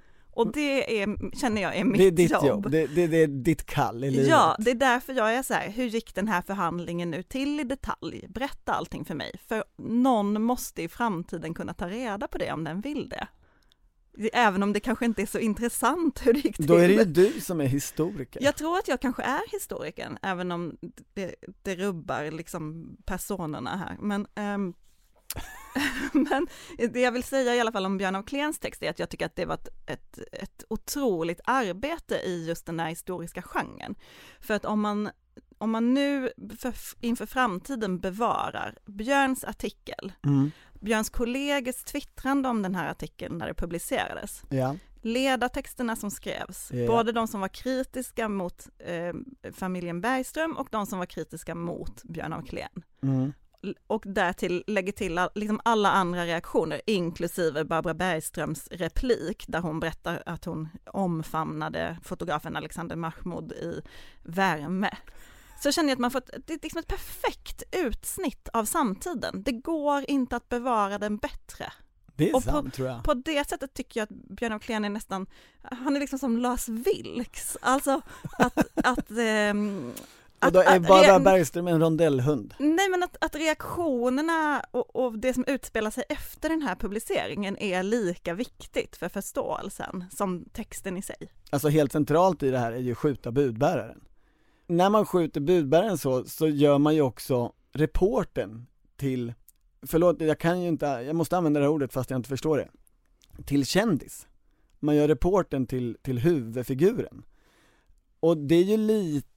Och 0.40 0.52
det 0.52 1.02
är, 1.02 1.36
känner 1.36 1.62
jag 1.62 1.76
är 1.76 1.84
mitt 1.84 1.98
Det 1.98 2.06
är 2.06 2.10
ditt 2.10 2.30
jobb, 2.30 2.44
jobb. 2.44 2.70
Det, 2.70 2.86
det, 2.86 3.06
det 3.06 3.16
är 3.16 3.26
ditt 3.26 3.66
kall 3.66 4.04
i 4.04 4.10
livet. 4.10 4.28
Ja, 4.28 4.56
det 4.58 4.70
är 4.70 4.74
därför 4.74 5.12
jag 5.12 5.34
är 5.34 5.42
så 5.42 5.54
här, 5.54 5.70
hur 5.70 5.84
gick 5.84 6.14
den 6.14 6.28
här 6.28 6.42
förhandlingen 6.42 7.10
nu 7.10 7.22
till 7.22 7.60
i 7.60 7.64
detalj? 7.64 8.26
Berätta 8.28 8.72
allting 8.72 9.04
för 9.04 9.14
mig, 9.14 9.32
för 9.48 9.64
någon 9.78 10.42
måste 10.42 10.82
i 10.82 10.88
framtiden 10.88 11.54
kunna 11.54 11.74
ta 11.74 11.88
reda 11.88 12.28
på 12.28 12.38
det 12.38 12.52
om 12.52 12.64
den 12.64 12.80
vill 12.80 13.08
det. 13.08 13.28
Även 14.32 14.62
om 14.62 14.72
det 14.72 14.80
kanske 14.80 15.04
inte 15.04 15.22
är 15.22 15.26
så 15.26 15.38
intressant 15.38 16.26
hur 16.26 16.32
det 16.32 16.38
gick 16.38 16.56
till. 16.56 16.66
Då 16.66 16.74
är 16.74 16.88
det 16.88 16.94
ju 16.94 17.04
du 17.04 17.40
som 17.40 17.60
är 17.60 17.66
historiker. 17.66 18.42
Jag 18.42 18.56
tror 18.56 18.78
att 18.78 18.88
jag 18.88 19.00
kanske 19.00 19.22
är 19.22 19.52
historikern, 19.52 20.18
även 20.22 20.52
om 20.52 20.76
det, 21.14 21.34
det 21.62 21.76
rubbar 21.76 22.30
liksom 22.30 22.96
personerna 23.04 23.76
här. 23.76 23.96
Men, 24.00 24.26
ehm, 24.34 24.74
men 26.12 26.46
det 26.92 27.00
jag 27.00 27.12
vill 27.12 27.22
säga 27.24 27.54
i 27.54 27.60
alla 27.60 27.72
fall 27.72 27.86
om 27.86 27.98
Björn 27.98 28.16
av 28.16 28.22
Kleens 28.22 28.58
text 28.58 28.82
är 28.82 28.90
att 28.90 28.98
jag 28.98 29.08
tycker 29.08 29.26
att 29.26 29.36
det 29.36 29.44
var 29.46 29.54
ett, 29.54 29.68
ett, 29.86 30.18
ett 30.32 30.64
otroligt 30.68 31.40
arbete 31.44 32.14
i 32.14 32.46
just 32.46 32.66
den 32.66 32.80
här 32.80 32.88
historiska 32.88 33.42
genren. 33.42 33.94
För 34.40 34.54
att 34.54 34.64
om 34.64 34.80
man, 34.80 35.10
om 35.58 35.70
man 35.70 35.94
nu 35.94 36.30
för, 36.58 36.74
inför 37.00 37.26
framtiden 37.26 37.98
bevarar 37.98 38.78
Björns 38.86 39.44
artikel, 39.44 40.12
Mm. 40.24 40.50
Björns 40.80 41.10
kollegers 41.10 41.84
twittrande 41.84 42.48
om 42.48 42.62
den 42.62 42.74
här 42.74 42.90
artikeln 42.90 43.38
när 43.38 43.46
det 43.46 43.54
publicerades, 43.54 44.42
Ja. 44.50 44.76
ledartexterna 45.02 45.96
som 45.96 46.10
skrevs, 46.10 46.70
Ja. 46.72 46.86
både 46.86 47.12
de 47.12 47.28
som 47.28 47.40
var 47.40 47.48
kritiska 47.48 48.28
mot 48.28 48.68
eh, 48.78 49.14
familjen 49.52 50.00
Bergström 50.00 50.56
och 50.56 50.68
de 50.70 50.86
som 50.86 50.98
var 50.98 51.06
kritiska 51.06 51.54
mot 51.54 52.02
Björn 52.04 52.32
af 52.32 52.46
Kleen. 52.48 52.82
Mm. 53.02 53.32
Och 53.86 54.02
därtill 54.06 54.64
lägger 54.66 54.92
till 54.92 55.20
liksom 55.34 55.60
alla 55.64 55.90
andra 55.90 56.24
reaktioner, 56.26 56.80
inklusive 56.86 57.64
Barbara 57.64 57.94
Bergströms 57.94 58.68
replik, 58.70 59.44
där 59.48 59.60
hon 59.60 59.80
berättar 59.80 60.22
att 60.26 60.44
hon 60.44 60.68
omfamnade 60.86 61.96
fotografen 62.04 62.56
Alexander 62.56 62.96
Mahmoud 62.96 63.52
i 63.52 63.80
värme. 64.22 64.90
Så 65.62 65.72
känner 65.72 65.88
jag 65.88 65.96
att 65.96 66.00
man 66.00 66.10
fått, 66.10 66.30
det 66.46 66.52
är 66.52 66.58
liksom 66.62 66.78
ett 66.80 66.86
perfekt 66.86 67.62
utsnitt 67.72 68.48
av 68.52 68.64
samtiden. 68.64 69.42
Det 69.42 69.52
går 69.52 70.04
inte 70.10 70.36
att 70.36 70.48
bevara 70.48 70.98
den 70.98 71.16
bättre. 71.16 71.72
Det 72.16 72.30
är 72.30 72.36
Och 72.36 72.44
på- 72.44 72.50
sant 72.50 72.74
tror 72.74 72.88
jag. 72.88 73.04
På 73.04 73.14
det 73.14 73.48
sättet 73.48 73.74
tycker 73.74 74.00
jag 74.00 74.04
att 74.04 74.36
Björn 74.36 74.52
af 74.52 74.62
Kleen 74.62 74.84
är 74.84 74.88
nästan, 74.90 75.26
han 75.62 75.96
är 75.96 76.00
liksom 76.00 76.18
som 76.18 76.38
Lars 76.38 76.68
Vilks, 76.68 77.56
alltså 77.62 78.02
att, 78.38 78.58
att, 78.86 79.10
ehm, 79.18 79.92
och 80.46 80.52
då 80.52 80.60
är 80.60 80.76
att 80.76 80.82
Barbara 80.82 81.18
re- 81.18 81.24
Bergström 81.24 81.68
en 81.68 81.80
rondellhund. 81.80 82.54
Nej 82.58 82.88
men 82.88 83.02
att, 83.02 83.16
att 83.20 83.34
reaktionerna 83.34 84.64
och, 84.70 84.96
och 84.96 85.18
det 85.18 85.34
som 85.34 85.44
utspelar 85.46 85.90
sig 85.90 86.04
efter 86.08 86.48
den 86.48 86.62
här 86.62 86.74
publiceringen 86.74 87.58
är 87.58 87.82
lika 87.82 88.34
viktigt 88.34 88.96
för 88.96 89.08
förståelsen 89.08 90.04
som 90.10 90.44
texten 90.52 90.96
i 90.96 91.02
sig. 91.02 91.32
Alltså 91.50 91.68
helt 91.68 91.92
centralt 91.92 92.42
i 92.42 92.50
det 92.50 92.58
här 92.58 92.72
är 92.72 92.78
ju 92.78 92.94
skjuta 92.94 93.32
budbäraren. 93.32 94.00
När 94.66 94.90
man 94.90 95.06
skjuter 95.06 95.40
budbäraren 95.40 95.98
så, 95.98 96.24
så 96.24 96.48
gör 96.48 96.78
man 96.78 96.94
ju 96.94 97.00
också 97.00 97.52
reporten 97.72 98.66
till, 98.96 99.34
förlåt 99.86 100.20
jag 100.20 100.38
kan 100.38 100.60
ju 100.60 100.68
inte, 100.68 100.86
jag 100.86 101.16
måste 101.16 101.36
använda 101.36 101.60
det 101.60 101.66
här 101.66 101.72
ordet 101.72 101.92
fast 101.92 102.10
jag 102.10 102.18
inte 102.18 102.28
förstår 102.28 102.58
det, 102.58 102.68
till 103.44 103.66
kändis. 103.66 104.26
Man 104.80 104.96
gör 104.96 105.08
reporten 105.08 105.66
till, 105.66 105.96
till 106.02 106.18
huvudfiguren. 106.18 107.22
Och 108.20 108.36
det 108.36 108.54
är 108.54 108.64
ju 108.64 108.76
lite 108.76 109.28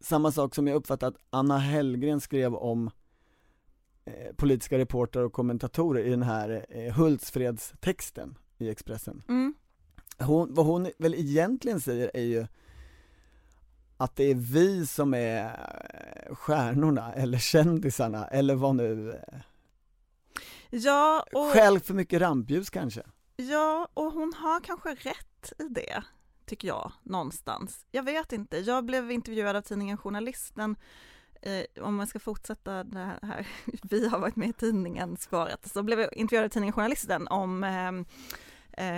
samma 0.00 0.32
sak 0.32 0.54
som 0.54 0.66
jag 0.66 0.76
uppfattat 0.76 1.14
att 1.14 1.20
Anna 1.30 1.58
Hellgren 1.58 2.20
skrev 2.20 2.54
om 2.54 2.90
eh, 4.04 4.34
politiska 4.36 4.78
reportrar 4.78 5.22
och 5.22 5.32
kommentatorer 5.32 6.04
i 6.04 6.10
den 6.10 6.22
här 6.22 6.66
eh, 6.68 6.92
Hultsfredstexten 6.94 8.38
i 8.58 8.68
Expressen 8.68 9.22
Mm. 9.28 9.54
hon, 10.18 10.54
vad 10.54 10.66
hon 10.66 10.90
väl 10.98 11.14
egentligen 11.14 11.80
säger 11.80 12.10
är 12.14 12.22
ju 12.24 12.46
att 13.96 14.16
det 14.16 14.24
är 14.24 14.34
vi 14.34 14.86
som 14.86 15.14
är 15.14 15.44
eh, 15.44 16.34
stjärnorna 16.34 17.12
eller 17.12 17.38
kändisarna 17.38 18.26
eller 18.26 18.54
vad 18.54 18.74
nu, 18.76 19.20
Ja 20.70 21.24
och, 21.32 21.52
skäl 21.52 21.80
för 21.80 21.94
mycket 21.94 22.20
rampljus 22.20 22.70
kanske. 22.70 23.02
ja, 23.36 23.88
och 23.94 24.12
hon 24.12 24.32
har 24.36 24.60
kanske 24.60 24.88
rätt 24.94 25.52
i 25.58 25.62
det, 25.62 26.02
tycker 26.48 26.68
jag, 26.68 26.92
någonstans. 27.02 27.86
Jag 27.90 28.02
vet 28.02 28.32
inte, 28.32 28.58
jag 28.58 28.84
blev 28.84 29.10
intervjuad 29.10 29.56
av 29.56 29.62
tidningen 29.62 29.96
Journalisten 29.96 30.76
eh, 31.42 31.84
om 31.84 31.94
man 31.94 32.06
ska 32.06 32.18
fortsätta 32.18 32.84
det 32.84 33.18
här, 33.22 33.46
vi 33.82 34.08
har 34.08 34.18
varit 34.18 34.36
med 34.36 34.48
i 34.48 34.52
tidningen 34.52 35.16
svaret, 35.16 35.68
så 35.68 35.82
blev 35.82 36.00
jag 36.00 36.14
intervjuad 36.14 36.44
av 36.44 36.48
tidningen 36.48 36.72
Journalisten 36.72 37.28
om 37.28 37.64
eh, 37.64 37.92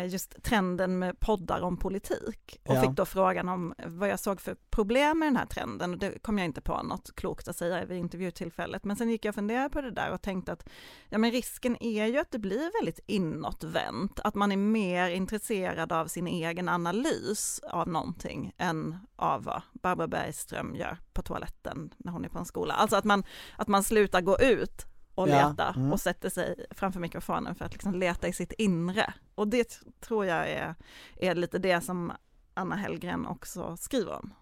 just 0.07 0.43
trenden 0.43 0.99
med 0.99 1.21
poddar 1.21 1.61
om 1.61 1.77
politik 1.77 2.61
och 2.65 2.75
Ja. 2.75 2.81
fick 2.81 2.91
då 2.91 3.05
frågan 3.05 3.49
om 3.49 3.75
vad 3.87 4.09
jag 4.09 4.21
såg 4.21 4.41
för 4.41 4.57
problem 4.71 5.19
med 5.19 5.27
den 5.29 5.37
här 5.37 5.47
trenden 5.47 5.93
och 5.93 5.99
det 5.99 6.23
kom 6.23 6.39
jag 6.39 6.45
inte 6.45 6.61
på 6.61 6.83
något 6.83 7.15
klokt 7.15 7.49
att 7.49 7.57
säga 7.57 7.85
vid 7.85 7.99
intervjutillfället 7.99 8.85
men 8.85 8.97
sen 8.97 9.11
gick 9.11 9.25
jag 9.25 9.33
och 9.33 9.35
funderade 9.35 9.71
på 9.71 9.81
det 9.81 9.91
där 9.91 10.11
och 10.13 10.23
tänkte 10.23 10.53
att 10.53 10.69
ja 11.09 11.19
men 11.19 11.31
risken 11.31 11.83
är 11.83 12.07
ju 12.07 12.19
att 12.19 12.31
det 12.31 12.39
blir 12.39 12.81
väldigt 12.81 13.01
inåtvänt, 13.07 14.21
att 14.21 14.35
man 14.35 14.53
är 14.53 14.57
mer 14.57 15.09
intresserad 15.09 15.93
av 15.93 16.07
sin 16.07 16.27
egen 16.27 16.69
analys 16.69 17.61
av 17.71 17.89
någonting 17.89 18.53
än 18.59 18.97
av 19.17 19.45
vad 19.45 19.63
Barbara 19.73 20.09
Bergström 20.09 20.75
gör 20.75 20.99
på 21.13 21.23
toaletten 21.23 21.95
när 21.97 22.13
hon 22.13 22.25
är 22.25 22.29
på 22.29 22.39
en 22.39 22.45
skola. 22.45 22.75
Alltså 22.75 22.97
att 22.97 23.05
man, 23.05 23.25
att 23.57 23.69
man 23.69 23.85
slutar 23.85 24.21
gå 24.21 24.39
ut 24.39 24.87
och 25.15 25.29
Ja, 25.29 25.49
leta 25.49 25.69
mm. 25.77 25.93
och 25.93 26.01
sätter 26.01 26.31
sig 26.31 26.67
framför 26.71 27.01
mikrofonen 27.01 27.55
för 27.55 27.65
att 27.65 27.73
liksom 27.73 27.95
leta 27.95 28.29
i 28.29 28.33
sitt 28.33 28.53
inre. 28.53 29.15
Och 29.41 29.49
det 29.49 29.81
tror 30.01 30.27
jag 30.27 30.51
är, 30.51 30.75
är 31.17 31.35
lite 31.35 31.59
det 31.59 31.81
som 31.81 32.13
Anna 32.55 32.77
Hellgren 32.77 33.27
också 33.27 33.77
skriver 33.77 34.13
om. 34.13 34.35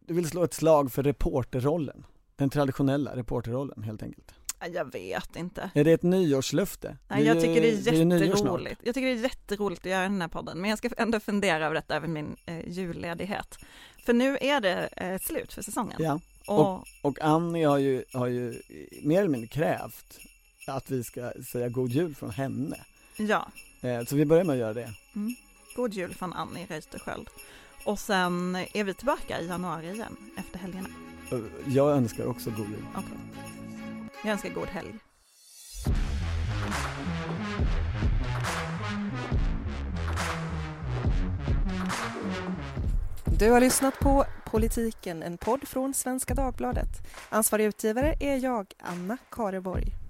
Du 0.00 0.14
vill 0.14 0.28
slå 0.28 0.44
ett 0.44 0.54
slag 0.54 0.92
för 0.92 1.02
reporterrollen, 1.02 2.06
den 2.36 2.50
traditionella 2.50 3.16
reporterrollen 3.16 3.82
helt 3.82 4.02
enkelt. 4.02 4.34
Ja, 4.60 4.66
Jag 4.66 4.92
vet 4.92 5.36
inte. 5.36 5.70
Är 5.74 5.84
det 5.84 5.92
ett 5.92 6.02
nyårslöfte? 6.02 6.96
Nej, 7.08 7.24
jag 7.24 7.40
tycker 7.40 7.60
det 7.60 7.68
är 7.68 8.22
jätteroligt. 8.22 8.80
Jag 8.84 8.94
tycker 8.94 9.06
det 9.06 9.12
är 9.12 9.22
jätteroligt 9.22 9.80
att 9.80 9.90
göra 9.90 10.02
den 10.02 10.20
här 10.20 10.28
podden, 10.28 10.58
men 10.60 10.70
jag 10.70 10.78
ska 10.78 10.90
ändå 10.96 11.20
fundera 11.20 11.66
över 11.66 11.74
detta 11.74 11.96
över 11.96 12.08
min 12.08 12.36
eh, 12.46 12.68
julledighet. 12.68 13.58
För 14.06 14.12
nu 14.12 14.38
är 14.40 14.60
det 14.60 14.86
eh, 14.96 15.18
slut 15.18 15.52
för 15.52 15.62
säsongen. 15.62 15.96
Ja, 15.98 16.20
Och, 16.46 16.84
och 17.02 17.20
Annie 17.20 17.64
har 17.64 17.78
ju, 17.78 18.04
har 18.12 18.26
ju 18.26 18.62
mer 19.02 19.18
eller 19.18 19.30
mindre 19.30 19.48
krävt 19.48 20.18
att 20.66 20.90
vi 20.90 21.04
ska 21.04 21.32
säga 21.52 21.68
god 21.68 21.90
jul 21.90 22.14
från 22.14 22.30
henne. 22.30 22.76
ja, 23.16 23.48
Så 23.80 24.16
vi 24.16 24.24
börjar 24.24 24.44
med 24.44 24.52
att 24.52 24.58
göra 24.58 24.74
det. 24.74 24.92
god 25.76 25.94
jul 25.94 26.14
från 26.14 26.32
Annie 26.32 26.66
Reuterskiöld. 26.66 27.28
Och 27.84 27.98
sen 27.98 28.56
är 28.74 28.84
vi 28.84 28.94
tillbaka 28.94 29.40
i 29.40 29.46
januari 29.46 29.90
igen 29.90 30.16
efter 30.36 30.58
helgerna. 30.58 30.88
Och 31.30 31.38
Jag 31.66 31.92
önskar 31.96 32.26
också 32.26 32.50
god 32.50 32.68
jul. 32.68 32.86
Okej. 32.94 33.18
Jag 34.24 34.32
önskar 34.32 34.50
god 34.50 34.68
helg. 34.68 34.94
Du 43.38 43.50
har 43.50 43.60
lyssnat 43.60 43.98
på 43.98 44.24
Politiken, 44.44 45.22
en 45.22 45.38
podd 45.38 45.68
från 45.68 45.94
Svenska 45.94 46.34
Dagbladet. 46.34 46.88
Ansvarig 47.28 47.64
utgivare 47.64 48.14
är 48.20 48.36
jag, 48.36 48.66
Anna 48.78 49.16
Kareborg. 49.30 50.05